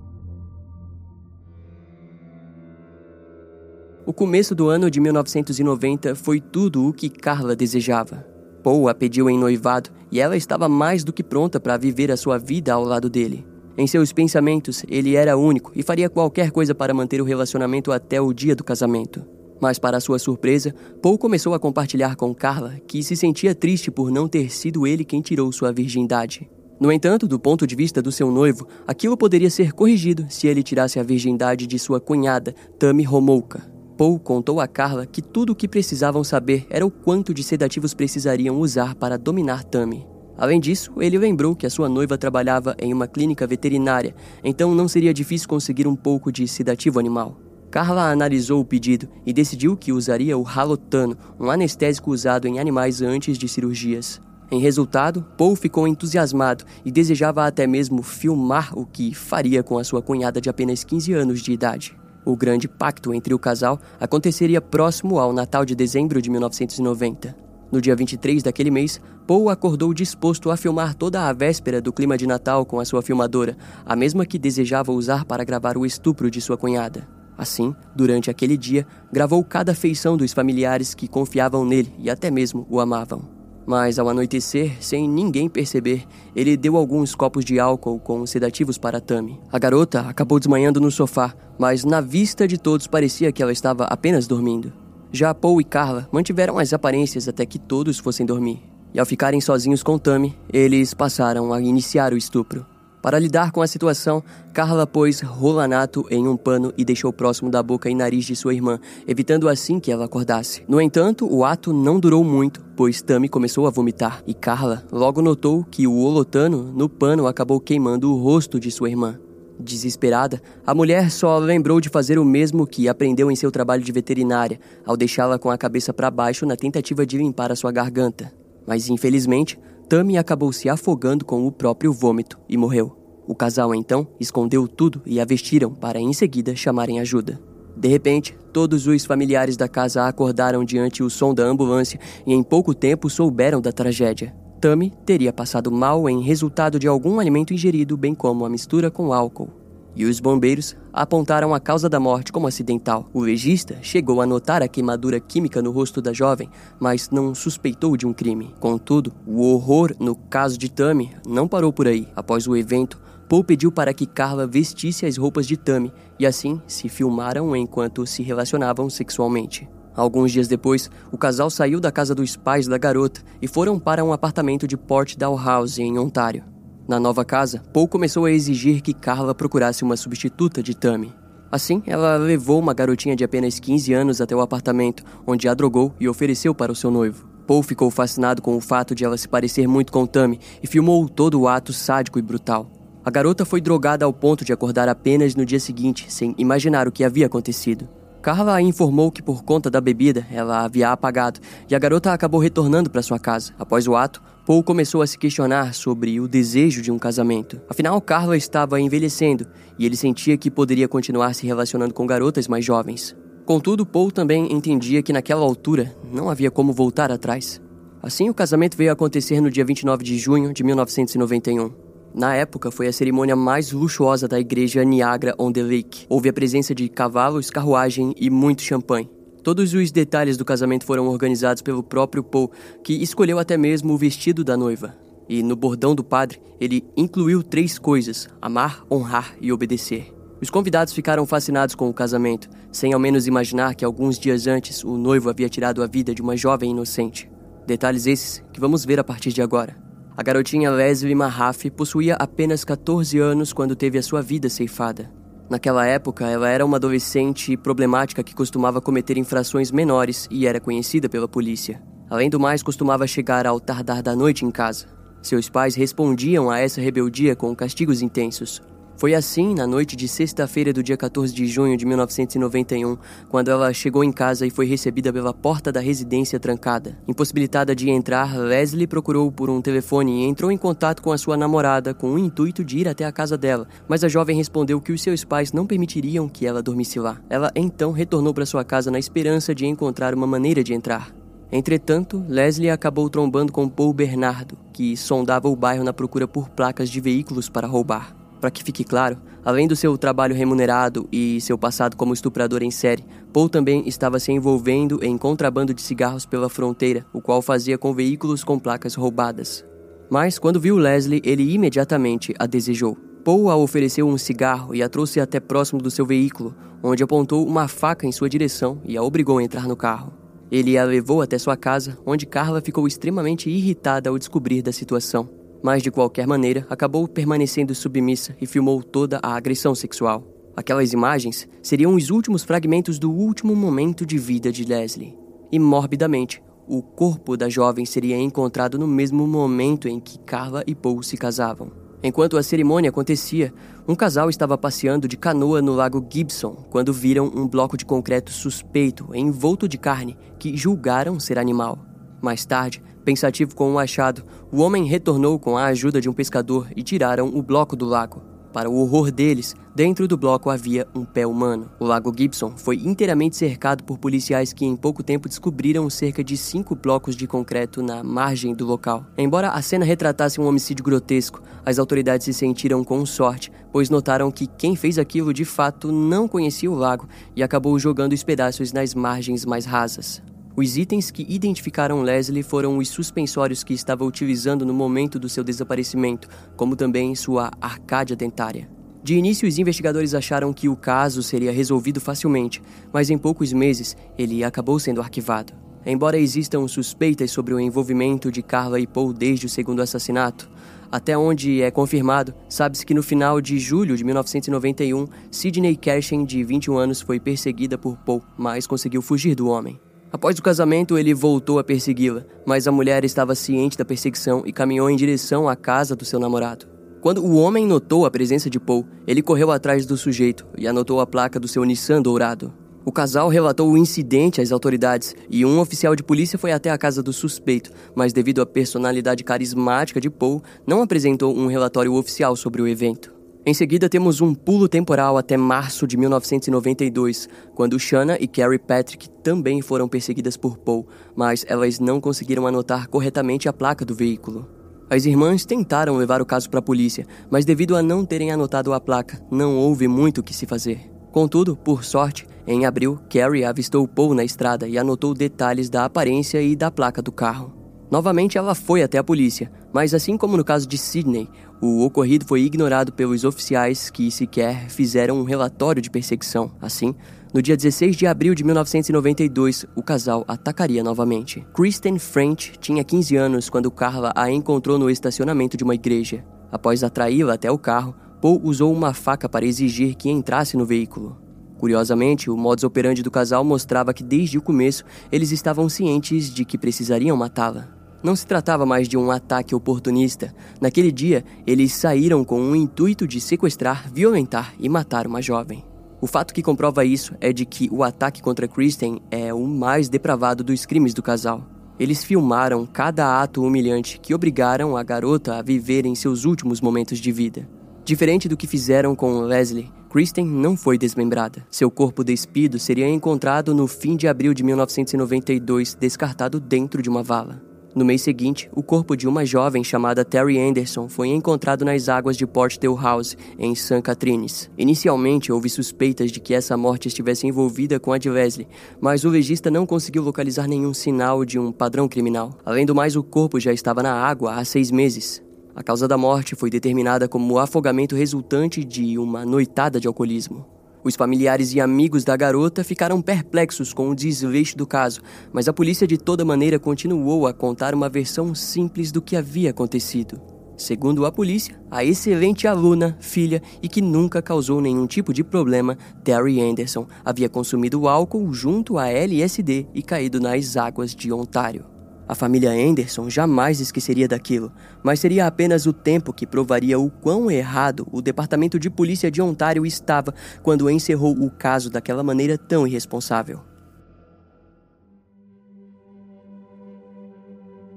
O 4.05 4.13
começo 4.13 4.53
do 4.53 4.69
ano 4.69 4.91
de 4.91 4.99
1990 4.99 6.13
foi 6.13 6.39
tudo 6.39 6.87
o 6.87 6.93
que 6.93 7.09
Carla 7.09 7.55
desejava. 7.55 8.25
Paul 8.61 8.87
a 8.87 8.93
pediu 8.93 9.29
em 9.29 9.37
noivado 9.37 9.89
e 10.11 10.19
ela 10.19 10.37
estava 10.37 10.69
mais 10.69 11.03
do 11.03 11.11
que 11.11 11.23
pronta 11.23 11.59
para 11.59 11.77
viver 11.77 12.11
a 12.11 12.17
sua 12.17 12.37
vida 12.37 12.73
ao 12.73 12.83
lado 12.83 13.09
dele. 13.09 13.45
Em 13.77 13.87
seus 13.87 14.13
pensamentos, 14.13 14.85
ele 14.87 15.15
era 15.15 15.35
único 15.35 15.71
e 15.75 15.83
faria 15.83 16.09
qualquer 16.09 16.51
coisa 16.51 16.73
para 16.73 16.93
manter 16.93 17.19
o 17.19 17.25
relacionamento 17.25 17.91
até 17.91 18.21
o 18.21 18.31
dia 18.31 18.55
do 18.55 18.63
casamento. 18.63 19.34
Mas, 19.59 19.79
para 19.79 19.99
sua 19.99 20.19
surpresa, 20.19 20.73
Paul 21.01 21.17
começou 21.17 21.53
a 21.53 21.59
compartilhar 21.59 22.15
com 22.15 22.33
Carla 22.33 22.75
que 22.87 23.01
se 23.01 23.15
sentia 23.15 23.55
triste 23.55 23.89
por 23.89 24.11
não 24.11 24.27
ter 24.27 24.51
sido 24.51 24.85
ele 24.85 25.05
quem 25.05 25.21
tirou 25.21 25.51
sua 25.51 25.71
virgindade. 25.71 26.49
No 26.79 26.91
entanto, 26.91 27.27
do 27.27 27.39
ponto 27.39 27.65
de 27.65 27.73
vista 27.75 28.01
do 28.01 28.11
seu 28.11 28.29
noivo, 28.29 28.67
aquilo 28.85 29.15
poderia 29.15 29.49
ser 29.49 29.71
corrigido 29.71 30.25
se 30.29 30.47
ele 30.47 30.61
tirasse 30.61 30.99
a 30.99 31.03
virgindade 31.03 31.65
de 31.65 31.79
sua 31.79 32.01
cunhada, 32.01 32.53
Tammy 32.77 33.03
Romouka. 33.03 33.63
Paul 33.97 34.19
contou 34.19 34.59
a 34.59 34.67
Carla 34.67 35.05
que 35.05 35.21
tudo 35.21 35.51
o 35.51 35.55
que 35.55 35.69
precisavam 35.69 36.21
saber 36.21 36.67
era 36.69 36.85
o 36.85 36.91
quanto 36.91 37.33
de 37.33 37.41
sedativos 37.43 37.93
precisariam 37.93 38.59
usar 38.59 38.93
para 38.93 39.17
dominar 39.17 39.63
Tammy. 39.63 40.05
Além 40.37 40.59
disso, 40.59 40.91
ele 40.99 41.17
lembrou 41.17 41.55
que 41.55 41.65
a 41.65 41.69
sua 41.69 41.87
noiva 41.87 42.17
trabalhava 42.17 42.75
em 42.77 42.93
uma 42.93 43.07
clínica 43.07 43.47
veterinária, 43.47 44.13
então 44.43 44.75
não 44.75 44.89
seria 44.89 45.13
difícil 45.13 45.47
conseguir 45.47 45.87
um 45.87 45.95
pouco 45.95 46.29
de 46.29 46.45
sedativo 46.45 46.99
animal. 46.99 47.44
Carla 47.75 48.09
analisou 48.09 48.61
o 48.61 48.65
pedido 48.65 49.05
e 49.25 49.33
decidiu 49.33 49.75
que 49.75 49.91
usaria 49.91 50.37
o 50.37 50.45
halotano, 50.47 51.17
um 51.37 51.51
anestésico 51.51 52.09
usado 52.09 52.47
em 52.47 52.57
animais 52.57 53.01
antes 53.01 53.37
de 53.37 53.49
cirurgias. 53.49 54.21
Em 54.49 54.61
resultado, 54.61 55.25
Paul 55.37 55.57
ficou 55.57 55.85
entusiasmado 55.85 56.63
e 56.85 56.89
desejava 56.89 57.45
até 57.45 57.67
mesmo 57.67 58.01
filmar 58.01 58.71
o 58.79 58.85
que 58.85 59.13
faria 59.13 59.61
com 59.61 59.77
a 59.77 59.83
sua 59.83 60.01
cunhada 60.01 60.39
de 60.39 60.49
apenas 60.49 60.85
15 60.85 61.11
anos 61.11 61.41
de 61.41 61.51
idade. 61.51 61.97
O 62.23 62.33
grande 62.37 62.65
pacto 62.65 63.13
entre 63.13 63.33
o 63.33 63.39
casal 63.39 63.77
aconteceria 63.99 64.61
próximo 64.61 65.19
ao 65.19 65.33
Natal 65.33 65.65
de 65.65 65.75
dezembro 65.75 66.21
de 66.21 66.29
1990. 66.29 67.35
No 67.69 67.81
dia 67.81 67.93
23 67.93 68.41
daquele 68.41 68.71
mês, 68.71 69.01
Paul 69.27 69.49
acordou 69.49 69.93
disposto 69.93 70.49
a 70.49 70.55
filmar 70.55 70.95
toda 70.95 71.27
a 71.27 71.33
véspera 71.33 71.81
do 71.81 71.91
clima 71.91 72.17
de 72.17 72.25
Natal 72.25 72.65
com 72.65 72.79
a 72.79 72.85
sua 72.85 73.01
filmadora, 73.01 73.57
a 73.85 73.97
mesma 73.97 74.25
que 74.25 74.39
desejava 74.39 74.93
usar 74.93 75.25
para 75.25 75.43
gravar 75.43 75.77
o 75.77 75.85
estupro 75.85 76.31
de 76.31 76.39
sua 76.39 76.55
cunhada. 76.55 77.14
Assim, 77.37 77.75
durante 77.95 78.29
aquele 78.29 78.55
dia, 78.57 78.87
gravou 79.11 79.43
cada 79.43 79.75
feição 79.75 80.15
dos 80.15 80.33
familiares 80.33 80.93
que 80.93 81.07
confiavam 81.07 81.65
nele 81.65 81.93
e 81.99 82.09
até 82.09 82.31
mesmo 82.31 82.65
o 82.69 82.79
amavam. 82.79 83.35
Mas 83.65 83.97
ao 83.97 84.07
anoitecer, 84.07 84.77
sem 84.79 85.09
ninguém 85.09 85.49
perceber, 85.49 86.05
ele 86.35 86.55
deu 86.55 86.77
alguns 86.77 87.15
copos 87.15 87.43
de 87.43 87.59
álcool 87.59 87.99
com 87.99 88.25
sedativos 88.25 88.77
para 88.77 89.01
Tammy. 89.01 89.39
A 89.51 89.57
garota 89.57 90.01
acabou 90.01 90.39
desmanhando 90.39 90.79
no 90.79 90.91
sofá, 90.91 91.33
mas 91.57 91.83
na 91.83 91.99
vista 91.99 92.47
de 92.47 92.59
todos 92.59 92.85
parecia 92.85 93.31
que 93.31 93.41
ela 93.41 93.51
estava 93.51 93.85
apenas 93.85 94.27
dormindo. 94.27 94.71
Já 95.11 95.33
Paul 95.33 95.59
e 95.59 95.63
Carla 95.63 96.07
mantiveram 96.11 96.59
as 96.59 96.73
aparências 96.73 97.27
até 97.27 97.45
que 97.45 97.57
todos 97.57 97.97
fossem 97.97 98.25
dormir. 98.25 98.61
E 98.93 98.99
ao 98.99 99.05
ficarem 99.05 99.41
sozinhos 99.41 99.81
com 99.81 99.97
Tammy, 99.97 100.37
eles 100.53 100.93
passaram 100.93 101.51
a 101.51 101.59
iniciar 101.59 102.13
o 102.13 102.17
estupro. 102.17 102.65
Para 103.05 103.19
lidar 103.19 103.51
com 103.51 103.61
a 103.61 103.67
situação, 103.67 104.23
Carla 104.51 104.87
pôs 104.87 105.21
rolanato 105.21 106.07
em 106.09 106.27
um 106.27 106.35
pano 106.35 106.73
e 106.75 106.83
deixou 106.83 107.13
próximo 107.13 107.51
da 107.51 107.61
boca 107.61 107.87
e 107.87 107.93
nariz 107.93 108.25
de 108.25 108.35
sua 108.35 108.51
irmã, 108.51 108.79
evitando 109.07 109.47
assim 109.47 109.79
que 109.79 109.91
ela 109.91 110.05
acordasse. 110.05 110.63
No 110.67 110.81
entanto, 110.81 111.31
o 111.31 111.45
ato 111.45 111.71
não 111.71 111.99
durou 111.99 112.23
muito, 112.23 112.65
pois 112.75 113.03
Tami 113.03 113.29
começou 113.29 113.67
a 113.67 113.69
vomitar 113.69 114.23
e 114.25 114.33
Carla 114.33 114.83
logo 114.91 115.21
notou 115.21 115.63
que 115.65 115.85
o 115.85 115.95
holotano 115.95 116.73
no 116.75 116.89
pano 116.89 117.27
acabou 117.27 117.59
queimando 117.59 118.11
o 118.11 118.17
rosto 118.17 118.59
de 118.59 118.71
sua 118.71 118.89
irmã. 118.89 119.19
Desesperada, 119.59 120.41
a 120.65 120.73
mulher 120.73 121.11
só 121.11 121.37
lembrou 121.37 121.79
de 121.79 121.89
fazer 121.89 122.17
o 122.17 122.25
mesmo 122.25 122.65
que 122.65 122.89
aprendeu 122.89 123.29
em 123.29 123.35
seu 123.35 123.51
trabalho 123.51 123.83
de 123.83 123.91
veterinária, 123.91 124.59
ao 124.83 124.97
deixá-la 124.97 125.37
com 125.37 125.51
a 125.51 125.57
cabeça 125.59 125.93
para 125.93 126.09
baixo 126.09 126.43
na 126.43 126.55
tentativa 126.55 127.05
de 127.05 127.19
limpar 127.19 127.51
a 127.51 127.55
sua 127.55 127.71
garganta. 127.71 128.33
Mas 128.65 128.89
infelizmente, 128.89 129.59
Tammy 129.87 130.17
acabou 130.17 130.51
se 130.51 130.67
afogando 130.67 131.23
com 131.23 131.45
o 131.45 131.51
próprio 131.51 131.93
vômito 131.93 132.39
e 132.49 132.57
morreu. 132.57 132.97
O 133.27 133.35
casal 133.35 133.73
então 133.73 134.07
escondeu 134.19 134.67
tudo 134.67 135.01
e 135.05 135.19
a 135.19 135.25
vestiram 135.25 135.73
para 135.73 135.99
em 135.99 136.11
seguida 136.11 136.55
chamarem 136.55 136.99
ajuda. 136.99 137.39
De 137.77 137.87
repente, 137.87 138.37
todos 138.51 138.87
os 138.87 139.05
familiares 139.05 139.57
da 139.57 139.67
casa 139.67 140.07
acordaram 140.07 140.63
diante 140.63 141.03
o 141.03 141.09
som 141.09 141.33
da 141.33 141.43
ambulância 141.43 141.99
e 142.25 142.33
em 142.33 142.41
pouco 142.41 142.73
tempo 142.73 143.09
souberam 143.09 143.61
da 143.61 143.71
tragédia. 143.71 144.35
Tammy 144.59 144.91
teria 145.05 145.33
passado 145.33 145.71
mal 145.71 146.09
em 146.09 146.21
resultado 146.21 146.79
de 146.79 146.87
algum 146.87 147.19
alimento 147.19 147.53
ingerido, 147.53 147.95
bem 147.95 148.15
como 148.15 148.45
a 148.45 148.49
mistura 148.49 148.89
com 148.89 149.13
álcool 149.13 149.64
e 149.95 150.05
os 150.05 150.19
bombeiros 150.19 150.75
apontaram 150.91 151.53
a 151.53 151.59
causa 151.59 151.89
da 151.89 151.99
morte 151.99 152.31
como 152.31 152.47
acidental. 152.47 153.09
O 153.13 153.21
legista 153.21 153.77
chegou 153.81 154.21
a 154.21 154.25
notar 154.25 154.61
a 154.61 154.67
queimadura 154.67 155.19
química 155.19 155.61
no 155.61 155.71
rosto 155.71 156.01
da 156.01 156.11
jovem, 156.11 156.49
mas 156.79 157.09
não 157.09 157.33
suspeitou 157.33 157.95
de 157.95 158.05
um 158.05 158.13
crime. 158.13 158.53
Contudo, 158.59 159.13
o 159.25 159.41
horror 159.41 159.95
no 159.99 160.15
caso 160.15 160.57
de 160.57 160.69
Tammy 160.69 161.11
não 161.25 161.47
parou 161.47 161.71
por 161.71 161.87
aí. 161.87 162.07
Após 162.15 162.47
o 162.47 162.55
evento, 162.55 162.99
Paul 163.27 163.43
pediu 163.43 163.71
para 163.71 163.93
que 163.93 164.05
Carla 164.05 164.45
vestisse 164.45 165.05
as 165.05 165.17
roupas 165.17 165.47
de 165.47 165.57
Tammy 165.57 165.91
e 166.19 166.25
assim 166.25 166.61
se 166.67 166.87
filmaram 166.89 167.55
enquanto 167.55 168.05
se 168.05 168.21
relacionavam 168.21 168.89
sexualmente. 168.89 169.67
Alguns 169.95 170.31
dias 170.31 170.47
depois, 170.47 170.91
o 171.11 171.17
casal 171.17 171.49
saiu 171.49 171.79
da 171.79 171.91
casa 171.91 172.13
dos 172.13 172.35
pais 172.35 172.67
da 172.67 172.77
garota 172.77 173.21
e 173.41 173.47
foram 173.47 173.79
para 173.79 174.03
um 174.03 174.11
apartamento 174.11 174.67
de 174.67 174.75
Port 174.75 175.15
Dalhousie, 175.15 175.83
em 175.83 175.97
Ontário. 175.97 176.54
Na 176.87 176.99
nova 176.99 177.25
casa, 177.25 177.63
Paul 177.73 177.87
começou 177.87 178.25
a 178.25 178.31
exigir 178.31 178.79
que 178.79 178.93
Carla 178.93 179.33
procurasse 179.33 179.83
uma 179.83 179.97
substituta 179.97 180.61
de 180.61 180.75
Tammy. 180.75 181.11
Assim, 181.51 181.81
ela 181.87 182.15
levou 182.15 182.59
uma 182.59 182.75
garotinha 182.75 183.15
de 183.15 183.23
apenas 183.23 183.59
15 183.59 183.91
anos 183.91 184.21
até 184.21 184.35
o 184.35 184.41
apartamento, 184.41 185.03
onde 185.25 185.47
a 185.47 185.53
drogou 185.55 185.95
e 185.99 186.07
ofereceu 186.07 186.53
para 186.53 186.71
o 186.71 186.75
seu 186.75 186.91
noivo. 186.91 187.27
Paul 187.47 187.63
ficou 187.63 187.89
fascinado 187.89 188.39
com 188.39 188.55
o 188.55 188.61
fato 188.61 188.93
de 188.93 189.03
ela 189.03 189.17
se 189.17 189.27
parecer 189.27 189.67
muito 189.67 189.91
com 189.91 190.05
Tammy 190.05 190.39
e 190.61 190.67
filmou 190.67 191.09
todo 191.09 191.41
o 191.41 191.47
ato 191.47 191.73
sádico 191.73 192.19
e 192.19 192.21
brutal. 192.21 192.69
A 193.03 193.09
garota 193.09 193.45
foi 193.45 193.61
drogada 193.61 194.05
ao 194.05 194.13
ponto 194.13 194.45
de 194.45 194.53
acordar 194.53 194.87
apenas 194.87 195.35
no 195.35 195.45
dia 195.45 195.59
seguinte, 195.59 196.11
sem 196.11 196.35
imaginar 196.37 196.87
o 196.87 196.91
que 196.91 197.03
havia 197.03 197.25
acontecido. 197.25 197.87
Carla 198.25 198.59
informou 198.59 199.11
que 199.11 199.21
por 199.21 199.43
conta 199.43 199.69
da 199.69 199.79
bebida 199.79 200.25
ela 200.31 200.65
havia 200.65 200.89
apagado 200.89 201.39
e 201.69 201.75
a 201.75 201.77
garota 201.77 202.11
acabou 202.11 202.41
retornando 202.41 202.89
para 202.89 203.03
sua 203.03 203.19
casa. 203.19 203.53
Após 203.59 203.87
o 203.87 203.95
ato, 203.95 204.19
Paul 204.47 204.63
começou 204.63 205.03
a 205.03 205.05
se 205.05 205.15
questionar 205.15 205.75
sobre 205.75 206.19
o 206.19 206.27
desejo 206.27 206.81
de 206.81 206.91
um 206.91 206.97
casamento. 206.97 207.61
Afinal, 207.69 208.01
Carla 208.01 208.35
estava 208.35 208.81
envelhecendo 208.81 209.45
e 209.77 209.85
ele 209.85 209.95
sentia 209.95 210.35
que 210.39 210.49
poderia 210.49 210.87
continuar 210.87 211.35
se 211.35 211.45
relacionando 211.45 211.93
com 211.93 212.07
garotas 212.07 212.47
mais 212.47 212.65
jovens. 212.65 213.15
Contudo, 213.45 213.85
Paul 213.85 214.11
também 214.11 214.51
entendia 214.51 215.03
que 215.03 215.13
naquela 215.13 215.43
altura 215.43 215.95
não 216.11 216.27
havia 216.27 216.49
como 216.49 216.73
voltar 216.73 217.11
atrás. 217.11 217.61
Assim, 218.01 218.27
o 218.27 218.33
casamento 218.33 218.75
veio 218.75 218.89
a 218.89 218.93
acontecer 218.93 219.39
no 219.39 219.51
dia 219.51 219.63
29 219.63 220.03
de 220.03 220.17
junho 220.17 220.51
de 220.51 220.63
1991. 220.63 221.84
Na 222.15 222.33
época, 222.33 222.71
foi 222.71 222.87
a 222.87 222.93
cerimônia 222.93 223.35
mais 223.35 223.73
luxuosa 223.73 224.25
da 224.25 224.39
igreja 224.39 224.85
Niagara 224.85 225.35
on 225.37 225.51
the 225.51 225.61
Lake. 225.61 226.05
Houve 226.07 226.29
a 226.29 226.33
presença 226.33 226.73
de 226.73 226.87
cavalos, 226.87 227.49
carruagem 227.49 228.15
e 228.17 228.29
muito 228.29 228.61
champanhe. 228.61 229.09
Todos 229.43 229.73
os 229.73 229.91
detalhes 229.91 230.37
do 230.37 230.45
casamento 230.45 230.85
foram 230.85 231.09
organizados 231.09 231.61
pelo 231.61 231.83
próprio 231.83 232.23
Paul, 232.23 232.49
que 232.81 232.93
escolheu 233.03 233.37
até 233.37 233.57
mesmo 233.57 233.91
o 233.91 233.97
vestido 233.97 234.45
da 234.45 234.55
noiva. 234.55 234.95
E 235.27 235.43
no 235.43 235.57
bordão 235.57 235.93
do 235.93 236.05
padre, 236.05 236.41
ele 236.57 236.85
incluiu 236.95 237.43
três 237.43 237.77
coisas: 237.77 238.29
amar, 238.41 238.85
honrar 238.89 239.35
e 239.41 239.51
obedecer. 239.51 240.13
Os 240.41 240.49
convidados 240.49 240.93
ficaram 240.93 241.25
fascinados 241.25 241.75
com 241.75 241.89
o 241.89 241.93
casamento, 241.93 242.49
sem 242.71 242.93
ao 242.93 242.99
menos 242.99 243.27
imaginar 243.27 243.75
que 243.75 243.83
alguns 243.83 244.17
dias 244.17 244.47
antes 244.47 244.85
o 244.85 244.95
noivo 244.95 245.29
havia 245.29 245.49
tirado 245.49 245.83
a 245.83 245.87
vida 245.87 246.15
de 246.15 246.21
uma 246.21 246.37
jovem 246.37 246.71
inocente. 246.71 247.29
Detalhes 247.67 248.07
esses 248.07 248.41
que 248.53 248.59
vamos 248.61 248.85
ver 248.85 249.01
a 249.01 249.03
partir 249.03 249.33
de 249.33 249.41
agora. 249.41 249.84
A 250.17 250.23
garotinha 250.23 250.71
Leslie 250.71 251.13
Mahaf 251.13 251.69
possuía 251.71 252.15
apenas 252.15 252.63
14 252.63 253.19
anos 253.19 253.51
quando 253.51 253.75
teve 253.75 253.97
a 253.97 254.01
sua 254.01 254.21
vida 254.21 254.47
ceifada. 254.49 255.11
Naquela 255.49 255.85
época, 255.85 256.25
ela 256.25 256.47
era 256.47 256.65
uma 256.65 256.77
adolescente 256.77 257.57
problemática 257.57 258.23
que 258.23 258.33
costumava 258.33 258.79
cometer 258.79 259.17
infrações 259.17 259.71
menores 259.71 260.25
e 260.31 260.47
era 260.47 260.61
conhecida 260.61 261.09
pela 261.09 261.27
polícia. 261.27 261.83
Além 262.09 262.29
do 262.29 262.39
mais, 262.39 262.63
costumava 262.63 263.05
chegar 263.05 263.45
ao 263.45 263.59
tardar 263.59 264.01
da 264.01 264.15
noite 264.15 264.45
em 264.45 264.51
casa. 264.51 264.87
Seus 265.21 265.49
pais 265.49 265.75
respondiam 265.75 266.49
a 266.49 266.59
essa 266.59 266.79
rebeldia 266.79 267.35
com 267.35 267.53
castigos 267.53 268.01
intensos, 268.01 268.61
foi 268.97 269.13
assim 269.13 269.53
na 269.53 269.67
noite 269.67 269.95
de 269.95 270.07
sexta-feira 270.07 270.71
do 270.71 270.81
dia 270.81 270.95
14 270.95 271.33
de 271.33 271.45
junho 271.47 271.75
de 271.75 271.85
1991, 271.85 272.97
quando 273.29 273.49
ela 273.49 273.73
chegou 273.73 274.03
em 274.03 274.11
casa 274.11 274.45
e 274.45 274.49
foi 274.49 274.65
recebida 274.65 275.11
pela 275.11 275.33
porta 275.33 275.71
da 275.71 275.79
residência 275.79 276.39
trancada. 276.39 276.97
Impossibilitada 277.07 277.75
de 277.75 277.89
entrar, 277.89 278.37
Leslie 278.37 278.87
procurou 278.87 279.31
por 279.31 279.49
um 279.49 279.61
telefone 279.61 280.23
e 280.23 280.25
entrou 280.25 280.51
em 280.51 280.57
contato 280.57 281.01
com 281.01 281.11
a 281.11 281.17
sua 281.17 281.35
namorada 281.35 281.93
com 281.93 282.13
o 282.13 282.19
intuito 282.19 282.63
de 282.63 282.77
ir 282.79 282.87
até 282.87 283.05
a 283.05 283.11
casa 283.11 283.37
dela, 283.37 283.67
mas 283.87 284.03
a 284.03 284.07
jovem 284.07 284.37
respondeu 284.37 284.79
que 284.79 284.91
os 284.91 285.01
seus 285.01 285.23
pais 285.23 285.51
não 285.51 285.67
permitiriam 285.67 286.29
que 286.29 286.45
ela 286.45 286.63
dormisse 286.63 286.99
lá. 286.99 287.21
Ela 287.29 287.51
então 287.55 287.91
retornou 287.91 288.33
para 288.33 288.45
sua 288.45 288.63
casa 288.63 288.89
na 288.89 288.99
esperança 288.99 289.53
de 289.53 289.65
encontrar 289.65 290.13
uma 290.13 290.27
maneira 290.27 290.63
de 290.63 290.73
entrar. 290.73 291.13
Entretanto, 291.51 292.23
Leslie 292.27 292.69
acabou 292.69 293.09
trombando 293.09 293.51
com 293.51 293.69
Paul 293.69 293.93
Bernardo, 293.93 294.57
que 294.73 294.97
sondava 294.97 295.47
o 295.47 295.55
bairro 295.55 295.83
na 295.83 295.93
procura 295.93 296.27
por 296.27 296.49
placas 296.49 296.89
de 296.89 296.99
veículos 296.99 297.49
para 297.49 297.67
roubar. 297.67 298.24
Para 298.45 298.51
que 298.51 298.63
fique 298.63 298.83
claro, 298.83 299.17
além 299.43 299.67
do 299.67 299.75
seu 299.75 299.97
trabalho 299.97 300.35
remunerado 300.35 301.09
e 301.11 301.41
seu 301.41 301.57
passado 301.57 301.97
como 301.97 302.13
estuprador 302.13 302.61
em 302.61 302.69
série, 302.69 303.03
Paul 303.33 303.49
também 303.49 303.81
estava 303.87 304.19
se 304.19 304.31
envolvendo 304.31 305.03
em 305.03 305.17
contrabando 305.17 305.73
de 305.73 305.81
cigarros 305.81 306.27
pela 306.27 306.47
fronteira, 306.47 307.07
o 307.11 307.19
qual 307.19 307.41
fazia 307.41 307.75
com 307.75 307.91
veículos 307.91 308.43
com 308.43 308.59
placas 308.59 308.93
roubadas. 308.93 309.65
Mas 310.11 310.37
quando 310.37 310.59
viu 310.59 310.77
Leslie, 310.77 311.23
ele 311.25 311.55
imediatamente 311.55 312.35
a 312.37 312.45
desejou. 312.45 312.95
Paul 313.23 313.49
a 313.49 313.55
ofereceu 313.55 314.07
um 314.07 314.15
cigarro 314.15 314.75
e 314.75 314.83
a 314.83 314.89
trouxe 314.89 315.19
até 315.19 315.39
próximo 315.39 315.81
do 315.81 315.89
seu 315.89 316.05
veículo, 316.05 316.55
onde 316.83 317.01
apontou 317.01 317.47
uma 317.47 317.67
faca 317.67 318.05
em 318.05 318.11
sua 318.11 318.29
direção 318.29 318.79
e 318.85 318.95
a 318.95 319.01
obrigou 319.01 319.39
a 319.39 319.43
entrar 319.43 319.67
no 319.67 319.75
carro. 319.75 320.13
Ele 320.51 320.77
a 320.77 320.83
levou 320.83 321.19
até 321.19 321.39
sua 321.39 321.57
casa, 321.57 321.97
onde 322.05 322.27
Carla 322.27 322.61
ficou 322.61 322.85
extremamente 322.85 323.49
irritada 323.49 324.11
ao 324.11 324.19
descobrir 324.19 324.61
da 324.61 324.71
situação 324.71 325.44
mas 325.65 325.81
de 325.81 325.89
qualquer 325.89 326.27
maneira 326.27 326.63
acabou 326.69 327.07
permanecendo 327.07 327.73
submissa 327.73 328.37
e 328.39 328.45
filmou 328.45 328.83
toda 328.83 329.19
a 329.23 329.35
agressão 329.35 329.73
sexual. 329.73 330.23
Aquelas 330.55 330.93
imagens 330.93 331.47
seriam 331.59 331.95
os 331.95 332.11
últimos 332.11 332.43
fragmentos 332.43 332.99
do 332.99 333.11
último 333.11 333.55
momento 333.55 334.05
de 334.05 334.15
vida 334.15 334.51
de 334.51 334.63
Leslie. 334.63 335.17
E 335.51 335.57
morbidamente, 335.57 336.39
o 336.67 336.83
corpo 336.83 337.35
da 337.35 337.49
jovem 337.49 337.83
seria 337.83 338.15
encontrado 338.15 338.77
no 338.77 338.85
mesmo 338.85 339.25
momento 339.25 339.87
em 339.87 339.99
que 339.99 340.19
Carla 340.19 340.63
e 340.67 340.75
Paul 340.75 341.01
se 341.01 341.17
casavam. 341.17 341.71
Enquanto 342.03 342.37
a 342.37 342.43
cerimônia 342.43 342.91
acontecia, 342.91 343.51
um 343.87 343.95
casal 343.95 344.29
estava 344.29 344.55
passeando 344.59 345.07
de 345.07 345.17
canoa 345.17 345.63
no 345.63 345.73
lago 345.73 346.05
Gibson 346.07 346.63
quando 346.69 346.93
viram 346.93 347.25
um 347.35 347.47
bloco 347.47 347.75
de 347.75 347.85
concreto 347.85 348.31
suspeito 348.31 349.07
envolto 349.15 349.67
de 349.67 349.79
carne 349.79 350.15
que 350.37 350.55
julgaram 350.55 351.19
ser 351.19 351.39
animal. 351.39 351.79
Mais 352.21 352.45
tarde, 352.45 352.83
Pensativo 353.05 353.55
com 353.55 353.69
o 353.69 353.73
um 353.73 353.79
achado, 353.79 354.23
o 354.51 354.61
homem 354.61 354.83
retornou 354.83 355.37
com 355.37 355.55
a 355.55 355.65
ajuda 355.65 356.01
de 356.01 356.09
um 356.09 356.13
pescador 356.13 356.67
e 356.75 356.81
tiraram 356.81 357.27
o 357.27 357.43
bloco 357.43 357.75
do 357.75 357.85
lago. 357.85 358.35
Para 358.51 358.67
o 358.67 358.79
horror 358.79 359.11
deles, 359.11 359.53
dentro 359.75 360.07
do 360.07 360.17
bloco 360.17 360.49
havia 360.49 360.87
um 360.95 361.05
pé 361.05 361.27
humano. 361.27 361.69
O 361.77 361.85
Lago 361.85 362.11
Gibson 362.17 362.55
foi 362.55 362.77
inteiramente 362.77 363.35
cercado 363.35 363.83
por 363.83 363.99
policiais 363.99 364.53
que 364.53 364.65
em 364.65 364.75
pouco 364.75 365.03
tempo 365.03 365.27
descobriram 365.27 365.87
cerca 365.89 366.23
de 366.23 366.35
cinco 366.35 366.73
blocos 366.73 367.15
de 367.15 367.27
concreto 367.27 367.83
na 367.83 368.01
margem 368.01 368.55
do 368.55 368.65
local. 368.65 369.05
Embora 369.17 369.49
a 369.49 369.61
cena 369.61 369.85
retratasse 369.85 370.39
um 370.41 370.47
homicídio 370.47 370.85
grotesco, 370.85 371.43
as 371.65 371.77
autoridades 371.77 372.25
se 372.25 372.33
sentiram 372.33 372.83
com 372.83 373.05
sorte, 373.05 373.51
pois 373.71 373.89
notaram 373.89 374.31
que 374.31 374.47
quem 374.47 374.75
fez 374.75 374.97
aquilo 374.97 375.33
de 375.33 375.45
fato 375.45 375.91
não 375.91 376.27
conhecia 376.27 376.71
o 376.71 376.75
lago 376.75 377.07
e 377.35 377.43
acabou 377.43 377.77
jogando 377.77 378.13
os 378.13 378.23
pedaços 378.23 378.71
nas 378.71 378.95
margens 378.95 379.45
mais 379.45 379.65
rasas. 379.65 380.23
Os 380.57 380.77
itens 380.77 381.11
que 381.11 381.25
identificaram 381.27 382.01
Leslie 382.01 382.41
foram 382.41 382.77
os 382.77 382.87
suspensórios 382.87 383.61
que 383.61 383.73
estava 383.73 384.05
utilizando 384.05 384.65
no 384.65 384.73
momento 384.73 385.19
do 385.19 385.27
seu 385.27 385.43
desaparecimento, 385.43 386.29
como 386.55 386.77
também 386.77 387.13
sua 387.13 387.51
arcádia 387.59 388.15
dentária. 388.15 388.69
De 389.03 389.15
início, 389.15 389.47
os 389.47 389.59
investigadores 389.59 390.13
acharam 390.13 390.53
que 390.53 390.69
o 390.69 390.75
caso 390.75 391.21
seria 391.21 391.51
resolvido 391.51 391.99
facilmente, 391.99 392.61
mas 392.93 393.09
em 393.09 393.17
poucos 393.17 393.51
meses 393.51 393.97
ele 394.17 394.45
acabou 394.45 394.79
sendo 394.79 395.01
arquivado. 395.01 395.53
Embora 395.85 396.17
existam 396.17 396.65
suspeitas 396.69 397.31
sobre 397.31 397.53
o 397.53 397.59
envolvimento 397.59 398.31
de 398.31 398.41
Carla 398.41 398.79
e 398.79 398.87
Paul 398.87 399.11
desde 399.11 399.45
o 399.45 399.49
segundo 399.49 399.81
assassinato, 399.81 400.49
Até 400.91 401.17
onde 401.17 401.61
é 401.61 401.69
confirmado, 401.69 402.33
sabe-se 402.47 402.85
que 402.85 402.93
no 402.93 403.03
final 403.03 403.41
de 403.41 403.59
julho 403.59 403.97
de 403.97 404.03
1991, 404.05 405.07
Sidney 405.29 405.75
Cashin, 405.75 406.23
de 406.23 406.41
21 406.43 406.77
anos, 406.77 407.01
foi 407.01 407.19
perseguida 407.19 407.77
por 407.77 407.97
Paul, 407.97 408.23
mas 408.37 408.65
conseguiu 408.65 409.01
fugir 409.01 409.35
do 409.35 409.49
homem. 409.49 409.77
Após 410.15 410.39
o 410.39 410.41
casamento, 410.41 410.97
ele 410.97 411.13
voltou 411.13 411.59
a 411.59 411.63
persegui-la, 411.63 412.23
mas 412.45 412.69
a 412.69 412.71
mulher 412.71 413.03
estava 413.03 413.35
ciente 413.35 413.77
da 413.77 413.83
perseguição 413.83 414.43
e 414.45 414.53
caminhou 414.53 414.89
em 414.89 414.95
direção 414.95 415.49
à 415.49 415.57
casa 415.57 415.93
do 415.93 416.05
seu 416.05 416.17
namorado. 416.21 416.65
Quando 417.01 417.21
o 417.21 417.35
homem 417.35 417.67
notou 417.67 418.05
a 418.05 418.09
presença 418.09 418.49
de 418.49 418.57
Paul, 418.57 418.87
ele 419.05 419.21
correu 419.21 419.51
atrás 419.51 419.85
do 419.85 419.97
sujeito 419.97 420.47
e 420.57 420.69
anotou 420.69 421.01
a 421.01 421.05
placa 421.05 421.37
do 421.37 421.49
seu 421.49 421.65
Nissan 421.65 422.01
dourado. 422.01 422.53
O 422.85 422.93
casal 422.93 423.27
relatou 423.27 423.69
o 423.69 423.77
incidente 423.77 424.39
às 424.39 424.53
autoridades 424.53 425.13
e 425.29 425.45
um 425.45 425.59
oficial 425.59 425.93
de 425.97 426.01
polícia 426.01 426.39
foi 426.39 426.53
até 426.53 426.69
a 426.69 426.77
casa 426.77 427.03
do 427.03 427.11
suspeito, 427.11 427.69
mas 427.93 428.13
devido 428.13 428.41
à 428.41 428.45
personalidade 428.45 429.21
carismática 429.21 429.99
de 429.99 430.09
Paul, 430.09 430.41
não 430.65 430.81
apresentou 430.81 431.35
um 431.35 431.47
relatório 431.47 431.93
oficial 431.93 432.37
sobre 432.37 432.61
o 432.61 432.67
evento. 432.69 433.14
Em 433.47 433.53
seguida, 433.53 433.87
temos 433.87 434.21
um 434.21 434.33
pulo 434.33 434.67
temporal 434.67 435.19
até 435.19 435.37
março 435.37 435.85
de 435.85 435.95
1992, 435.97 437.29
quando 437.53 437.77
Shanna 437.77 438.17
e 438.19 438.27
Carrie 438.27 438.57
Patrick 438.57 439.07
também 439.21 439.61
foram 439.61 439.87
perseguidas 439.87 440.35
por 440.35 440.57
Paul, 440.57 440.87
mas 441.15 441.45
elas 441.47 441.79
não 441.79 442.01
conseguiram 442.01 442.47
anotar 442.47 442.89
corretamente 442.89 443.47
a 443.47 443.53
placa 443.53 443.85
do 443.85 443.93
veículo. 443.93 444.49
As 444.89 445.05
irmãs 445.05 445.45
tentaram 445.45 445.95
levar 445.95 446.23
o 446.23 446.25
caso 446.25 446.49
para 446.49 446.57
a 446.57 446.63
polícia, 446.63 447.05
mas 447.29 447.45
devido 447.45 447.75
a 447.75 447.83
não 447.83 448.03
terem 448.03 448.31
anotado 448.31 448.73
a 448.73 448.79
placa, 448.79 449.21
não 449.29 449.55
houve 449.55 449.87
muito 449.87 450.21
o 450.21 450.23
que 450.23 450.33
se 450.33 450.47
fazer. 450.47 450.79
Contudo, 451.11 451.55
por 451.55 451.83
sorte, 451.83 452.27
em 452.47 452.65
abril, 452.65 452.99
Carrie 453.07 453.45
avistou 453.45 453.87
Paul 453.87 454.15
na 454.15 454.23
estrada 454.23 454.67
e 454.67 454.75
anotou 454.75 455.13
detalhes 455.13 455.69
da 455.69 455.85
aparência 455.85 456.41
e 456.41 456.55
da 456.55 456.71
placa 456.71 456.99
do 456.99 457.11
carro. 457.11 457.64
Novamente, 457.89 458.37
ela 458.37 458.55
foi 458.55 458.81
até 458.81 458.97
a 458.97 459.03
polícia, 459.03 459.51
mas 459.71 459.93
assim 459.93 460.17
como 460.17 460.35
no 460.35 460.43
caso 460.43 460.67
de 460.67 460.77
Sidney, 460.77 461.29
o 461.61 461.83
ocorrido 461.83 462.25
foi 462.25 462.41
ignorado 462.41 462.91
pelos 462.91 463.23
oficiais 463.23 463.89
que 463.89 464.09
sequer 464.09 464.69
fizeram 464.69 465.19
um 465.19 465.23
relatório 465.23 465.81
de 465.81 465.89
perseguição. 465.89 466.51
Assim, 466.61 466.95
no 467.33 467.41
dia 467.41 467.55
16 467.55 467.95
de 467.95 468.07
abril 468.07 468.33
de 468.33 468.43
1992, 468.43 469.65
o 469.75 469.83
casal 469.83 470.23
atacaria 470.27 470.83
novamente. 470.83 471.45
Kristen 471.53 471.99
French 471.99 472.53
tinha 472.59 472.83
15 472.83 473.15
anos 473.15 473.49
quando 473.49 473.69
Carla 473.69 474.11
a 474.15 474.31
encontrou 474.31 474.79
no 474.79 474.89
estacionamento 474.89 475.55
de 475.55 475.63
uma 475.63 475.75
igreja. 475.75 476.25
Após 476.51 476.83
atraí-la 476.83 477.33
até 477.33 477.51
o 477.51 477.57
carro, 477.57 477.95
Paul 478.21 478.41
usou 478.43 478.73
uma 478.73 478.93
faca 478.93 479.27
para 479.29 479.45
exigir 479.45 479.95
que 479.95 480.09
entrasse 480.09 480.57
no 480.57 480.65
veículo. 480.65 481.17
Curiosamente, 481.57 482.29
o 482.29 482.37
modus 482.37 482.63
operandi 482.63 483.03
do 483.03 483.11
casal 483.11 483.43
mostrava 483.43 483.93
que 483.93 484.03
desde 484.03 484.37
o 484.37 484.41
começo 484.41 484.83
eles 485.11 485.31
estavam 485.31 485.67
cientes 485.69 486.33
de 486.33 486.45
que 486.45 486.57
precisariam 486.57 487.15
matá-la. 487.15 487.74
Não 488.05 488.15
se 488.15 488.27
tratava 488.27 488.67
mais 488.67 488.87
de 488.87 488.95
um 488.95 489.09
ataque 489.09 489.55
oportunista. 489.55 490.31
Naquele 490.61 490.91
dia, 490.91 491.25
eles 491.47 491.73
saíram 491.73 492.23
com 492.23 492.39
o 492.39 492.55
intuito 492.55 493.07
de 493.07 493.19
sequestrar, 493.19 493.91
violentar 493.91 494.53
e 494.59 494.69
matar 494.69 495.07
uma 495.07 495.23
jovem. 495.23 495.65
O 495.99 496.05
fato 496.05 496.31
que 496.31 496.43
comprova 496.43 496.85
isso 496.85 497.15
é 497.19 497.33
de 497.33 497.47
que 497.47 497.67
o 497.71 497.83
ataque 497.83 498.21
contra 498.21 498.47
Kristen 498.47 499.01
é 499.09 499.33
o 499.33 499.47
mais 499.47 499.89
depravado 499.89 500.43
dos 500.43 500.67
crimes 500.67 500.93
do 500.93 501.01
casal. 501.01 501.47
Eles 501.79 502.03
filmaram 502.03 502.63
cada 502.67 503.23
ato 503.23 503.41
humilhante 503.41 503.99
que 503.99 504.13
obrigaram 504.13 504.77
a 504.77 504.83
garota 504.83 505.39
a 505.39 505.41
viver 505.41 505.87
em 505.87 505.95
seus 505.95 506.25
últimos 506.25 506.61
momentos 506.61 506.99
de 506.99 507.11
vida. 507.11 507.49
Diferente 507.83 508.29
do 508.29 508.37
que 508.37 508.45
fizeram 508.45 508.95
com 508.95 509.21
Leslie, 509.21 509.71
Kristen 509.89 510.27
não 510.27 510.55
foi 510.55 510.77
desmembrada. 510.77 511.43
Seu 511.49 511.71
corpo 511.71 512.03
despido 512.03 512.59
seria 512.59 512.87
encontrado 512.87 513.55
no 513.55 513.65
fim 513.65 513.95
de 513.95 514.07
abril 514.07 514.31
de 514.31 514.43
1992, 514.43 515.73
descartado 515.73 516.39
dentro 516.39 516.83
de 516.83 516.89
uma 516.89 517.01
vala. 517.01 517.54
No 517.75 517.83
mês 517.83 518.03
seguinte, 518.03 518.49
o 518.55 518.63
corpo 518.63 518.95
de 518.95 519.05
uma 519.05 519.25
jovem 519.25 519.61
chamada 519.61 520.05
Terry 520.05 520.39
Anderson 520.39 520.87
foi 520.87 521.09
encontrado 521.09 521.65
nas 521.65 521.89
águas 521.89 522.15
de 522.15 522.25
Portdale 522.25 522.81
House, 522.81 523.17
em 523.37 523.53
St. 523.53 523.81
Catharines. 523.81 524.49
Inicialmente, 524.57 525.29
houve 525.29 525.49
suspeitas 525.49 526.09
de 526.09 526.21
que 526.21 526.33
essa 526.33 526.55
morte 526.55 526.87
estivesse 526.87 527.27
envolvida 527.27 527.77
com 527.77 527.91
a 527.91 527.97
de 527.97 528.09
Leslie, 528.09 528.47
mas 528.79 529.03
o 529.03 529.09
legista 529.09 529.51
não 529.51 529.65
conseguiu 529.65 530.03
localizar 530.03 530.47
nenhum 530.47 530.73
sinal 530.73 531.25
de 531.25 531.37
um 531.37 531.51
padrão 531.51 531.85
criminal. 531.85 532.37
Além 532.45 532.65
do 532.65 532.73
mais, 532.73 532.95
o 532.95 533.03
corpo 533.03 533.41
já 533.41 533.51
estava 533.51 533.83
na 533.83 533.93
água 533.93 534.35
há 534.35 534.45
seis 534.45 534.71
meses. 534.71 535.21
A 535.53 535.61
causa 535.61 535.85
da 535.85 535.97
morte 535.97 536.33
foi 536.33 536.49
determinada 536.49 537.09
como 537.09 537.33
o 537.33 537.39
afogamento 537.39 537.93
resultante 537.93 538.63
de 538.63 538.97
uma 538.97 539.25
noitada 539.25 539.81
de 539.81 539.87
alcoolismo. 539.89 540.54
Os 540.85 540.95
familiares 540.95 541.51
e 541.55 541.59
amigos 541.59 542.03
da 542.03 542.15
garota 542.15 542.63
ficaram 542.63 543.01
perplexos 543.01 543.73
com 543.73 543.89
o 543.89 543.95
desfecho 543.95 544.55
do 544.55 544.67
caso, 544.67 545.01
mas 545.33 545.47
a 545.47 545.53
polícia 545.53 545.87
de 545.87 545.97
toda 545.97 546.23
maneira 546.23 546.59
continuou 546.59 547.25
a 547.25 547.33
contar 547.33 547.73
uma 547.73 547.89
versão 547.89 548.35
simples 548.35 548.91
do 548.91 549.01
que 549.01 549.15
havia 549.15 549.49
acontecido. 549.49 550.21
Segundo 550.55 551.03
a 551.07 551.11
polícia, 551.11 551.59
a 551.71 551.83
excelente 551.83 552.47
aluna, 552.47 552.95
filha 552.99 553.41
e 553.63 553.67
que 553.67 553.81
nunca 553.81 554.21
causou 554.21 554.61
nenhum 554.61 554.85
tipo 554.85 555.11
de 555.11 555.23
problema, 555.23 555.75
Terry 556.03 556.39
Anderson 556.39 556.85
havia 557.03 557.27
consumido 557.27 557.87
álcool 557.87 558.31
junto 558.31 558.77
a 558.77 558.87
LSD 558.87 559.65
e 559.73 559.81
caído 559.81 560.19
nas 560.19 560.55
águas 560.55 560.93
de 560.93 561.11
Ontário. 561.11 561.74
A 562.07 562.13
família 562.13 562.51
Anderson 562.51 563.09
jamais 563.09 563.59
esqueceria 563.59 564.07
daquilo, 564.07 564.51
mas 564.83 564.99
seria 564.99 565.25
apenas 565.25 565.65
o 565.65 565.73
tempo 565.73 566.13
que 566.13 566.27
provaria 566.27 566.77
o 566.77 566.89
quão 566.89 567.31
errado 567.31 567.87
o 567.91 568.01
Departamento 568.01 568.59
de 568.59 568.69
Polícia 568.69 569.09
de 569.09 569.21
Ontário 569.21 569.65
estava 569.65 570.13
quando 570.43 570.69
encerrou 570.69 571.13
o 571.13 571.31
caso 571.31 571.69
daquela 571.69 572.03
maneira 572.03 572.37
tão 572.37 572.67
irresponsável. 572.67 573.39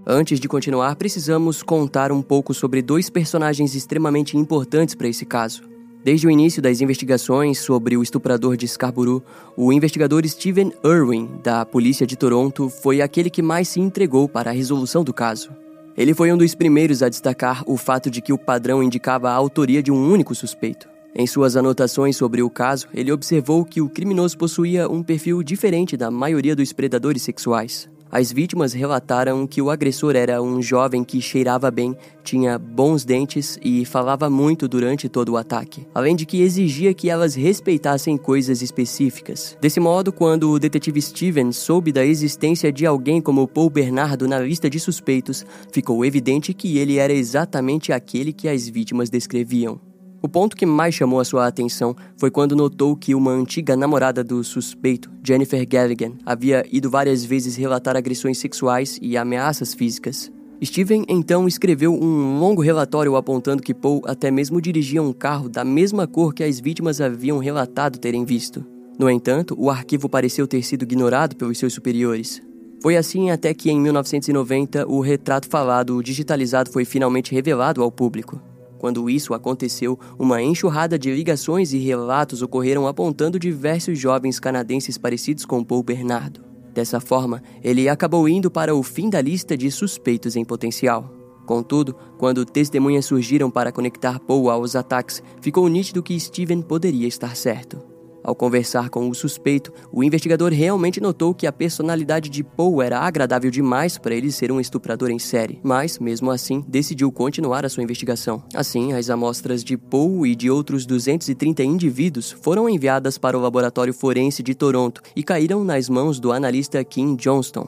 Antes 0.07 0.41
de 0.41 0.49
continuar, 0.49 0.97
precisamos 0.97 1.63
contar 1.63 2.13
um 2.13 2.23
pouco 2.23 2.53
sobre 2.55 2.81
dois 2.83 3.11
personagens 3.11 3.75
extremamente 3.75 4.37
importantes 4.37 4.95
para 4.95 5.09
esse 5.09 5.27
caso. 5.27 5.78
Desde 6.05 6.27
o 6.27 6.31
início 6.31 6.63
das 6.63 6.81
investigações 6.81 7.59
sobre 7.59 7.97
o 7.97 8.03
estuprador 8.03 8.57
de 8.57 8.67
Scarborough, 8.69 9.23
o 9.57 9.73
investigador 9.73 10.27
Steven 10.27 10.73
Irwin, 10.85 11.29
da 11.43 11.67
polícia 11.67 12.07
de 12.07 12.17
Toronto, 12.17 12.69
foi 12.69 13.03
aquele 13.03 13.29
que 13.29 13.43
mais 13.43 13.69
se 13.69 13.81
entregou 13.81 14.29
para 14.29 14.51
a 14.51 14.55
resolução 14.55 15.03
do 15.03 15.13
caso. 15.13 15.51
Ele 15.97 16.15
foi 16.15 16.33
um 16.33 16.37
dos 16.37 16.55
primeiros 16.55 17.03
a 17.03 17.09
destacar 17.09 17.65
o 17.67 17.77
fato 17.77 18.09
de 18.09 18.23
que 18.23 18.33
o 18.33 18.39
padrão 18.39 18.83
indicava 18.83 19.29
a 19.29 19.35
autoria 19.35 19.83
de 19.83 19.91
um 19.91 20.11
único 20.11 20.35
suspeito. 20.35 20.89
Em 21.15 21.27
suas 21.27 21.57
anotações 21.57 22.17
sobre 22.17 22.43
o 22.43 22.49
caso, 22.49 22.87
ele 22.95 23.11
observou 23.11 23.65
que 23.65 23.81
o 23.81 23.89
criminoso 23.89 24.39
possuía 24.39 24.89
um 24.89 25.03
perfil 25.03 25.43
diferente 25.43 25.97
da 25.97 26.11
maioria 26.11 26.55
dos 26.55 26.73
predadores 26.73 27.23
sexuais. 27.23 27.89
As 28.11 28.33
vítimas 28.33 28.73
relataram 28.73 29.47
que 29.47 29.61
o 29.61 29.71
agressor 29.71 30.17
era 30.17 30.43
um 30.43 30.63
jovem 30.63 31.05
que 31.05 31.21
cheirava 31.21 31.71
bem, 31.71 31.95
tinha 32.25 32.59
bons 32.59 33.05
dentes 33.05 33.59
e 33.63 33.85
falava 33.85 34.31
muito 34.31 34.67
durante 34.67 35.09
todo 35.09 35.31
o 35.31 35.37
ataque, 35.37 35.87
além 35.95 36.17
de 36.17 36.25
que 36.25 36.41
exigia 36.41 36.95
que 36.95 37.11
elas 37.11 37.35
respeitassem 37.35 38.17
coisas 38.17 38.63
específicas. 38.63 39.57
Desse 39.61 39.79
modo, 39.79 40.13
quando 40.13 40.51
o 40.51 40.59
detetive 40.59 41.03
Steven 41.03 41.53
soube 41.53 41.93
da 41.93 42.05
existência 42.05 42.73
de 42.73 42.87
alguém 42.87 43.21
como 43.21 43.47
Paul 43.47 43.71
Bernardo 43.71 44.27
na 44.27 44.41
lista 44.41 44.71
de 44.71 44.81
suspeitos, 44.81 45.45
ficou 45.71 46.05
evidente 46.05 46.55
que 46.55 46.79
ele 46.79 46.99
era 46.99 47.13
exatamente 47.13 47.93
aquele 47.93 48.33
que 48.33 48.49
as 48.49 48.69
vítimas 48.69 49.11
descreviam. 49.11 49.88
O 50.21 50.29
ponto 50.29 50.57
que 50.57 50.67
mais 50.67 50.95
chamou 50.95 51.21
a 51.21 51.25
sua 51.25 51.47
atenção 51.47 51.95
foi 52.17 52.29
quando 52.31 52.57
notou 52.57 52.97
que 52.97 53.15
uma 53.15 53.31
antiga 53.31 53.77
namorada 53.77 54.25
do 54.25 54.43
suspeito, 54.43 55.09
Jennifer 55.23 55.65
Galligan, 55.67 56.13
havia 56.27 56.67
ido 56.73 56.91
várias 56.91 57.25
vezes 57.25 57.55
relatar 57.55 57.97
agressões 57.97 58.39
sexuais 58.39 58.99
e 59.01 59.17
ameaças 59.17 59.75
físicas. 59.75 60.31
Steven 60.65 61.05
então 61.09 61.47
escreveu 61.47 61.95
um 61.95 62.41
longo 62.41 62.61
relatório 62.61 63.15
apontando 63.15 63.63
que 63.63 63.73
Paul 63.73 64.03
até 64.07 64.29
mesmo 64.29 64.61
dirigia 64.61 65.01
um 65.01 65.13
carro 65.13 65.49
da 65.49 65.65
mesma 65.65 66.05
cor 66.05 66.35
que 66.35 66.43
as 66.43 66.59
vítimas 66.59 67.01
haviam 67.01 67.39
relatado 67.39 67.97
terem 67.97 68.25
visto. 68.25 68.67
No 68.99 69.09
entanto, 69.09 69.55
o 69.57 69.71
arquivo 69.71 70.09
pareceu 70.09 70.49
ter 70.49 70.63
sido 70.63 70.83
ignorado 70.83 71.37
pelos 71.37 71.59
seus 71.59 71.73
superiores. 71.73 72.43
Foi 72.83 72.97
assim 72.97 73.31
até 73.31 73.55
que 73.55 73.71
em 73.71 73.81
1990 73.81 74.85
o 74.89 75.01
retrato 75.01 75.49
falado 75.49 76.03
digitalizado 76.03 76.73
foi 76.73 76.85
finalmente 76.85 77.33
revelado 77.33 77.81
ao 77.81 77.93
público. 77.93 78.43
Quando 78.79 79.11
isso 79.11 79.35
aconteceu, 79.35 79.99
uma 80.19 80.41
enxurrada 80.41 80.99
de 80.99 81.13
ligações 81.13 81.73
e 81.73 81.79
relatos 81.79 82.43
ocorreram 82.43 82.87
apontando 82.87 83.39
diversos 83.39 83.99
jovens 83.99 84.39
canadenses 84.39 84.97
parecidos 84.97 85.45
com 85.45 85.65
Paul 85.65 85.83
Bernardo. 85.83 86.45
Dessa 86.73 87.01
forma, 87.01 87.43
ele 87.63 87.89
acabou 87.89 88.29
indo 88.29 88.51
para 88.51 88.75
o 88.75 88.83
fim 88.83 89.11
da 89.11 89.21
lista 89.21 89.57
de 89.57 89.71
suspeitos 89.71 90.37
em 90.37 90.45
potencial. 90.45 91.13
Contudo, 91.45 91.97
quando 92.19 92.45
testemunhas 92.45 93.07
surgiram 93.07 93.51
para 93.51 93.73
conectar 93.73 94.21
Paul 94.21 94.51
aos 94.51 94.77
ataques, 94.77 95.23
ficou 95.41 95.67
nítido 95.67 96.03
que 96.03 96.19
Steven 96.21 96.63
poderia 96.63 97.09
estar 97.09 97.35
certo. 97.35 97.98
Ao 98.29 98.35
conversar 98.35 98.91
com 98.91 99.09
o 99.09 99.15
suspeito, 99.15 99.73
o 99.91 100.05
investigador 100.05 100.53
realmente 100.53 101.01
notou 101.01 101.33
que 101.33 101.47
a 101.47 101.53
personalidade 101.53 102.29
de 102.29 102.45
Paul 102.45 102.83
era 102.83 103.01
agradável 103.01 103.51
demais 103.51 103.97
para 103.97 104.15
ele 104.15 104.31
ser 104.31 104.53
um 104.53 104.61
estuprador 104.61 105.11
em 105.11 105.19
série, 105.19 105.59
mas, 105.63 105.99
mesmo 105.99 106.31
assim, 106.31 106.63
decidiu 106.69 107.11
continuar 107.11 107.65
a 107.65 107.71
sua 107.71 107.83
investigação. 107.83 108.43
Assim, 108.55 108.93
as 108.93 109.09
amostras 109.09 109.65
de 109.65 109.79
Paul 109.79 110.27
e 110.27 110.37
de 110.37 110.51
outros 110.51 110.85
230 110.85 111.63
indivíduos 111.63 112.31
foram 112.31 112.69
enviadas 112.69 113.17
para 113.17 113.39
o 113.39 113.41
laboratório 113.41 113.95
forense 113.95 114.43
de 114.43 114.55
Toronto 114.55 115.01
e 115.17 115.23
caíram 115.23 115.65
nas 115.65 115.89
mãos 115.89 116.21
do 116.21 116.31
analista 116.31 116.85
Kim 116.85 117.17
Johnston. 117.17 117.67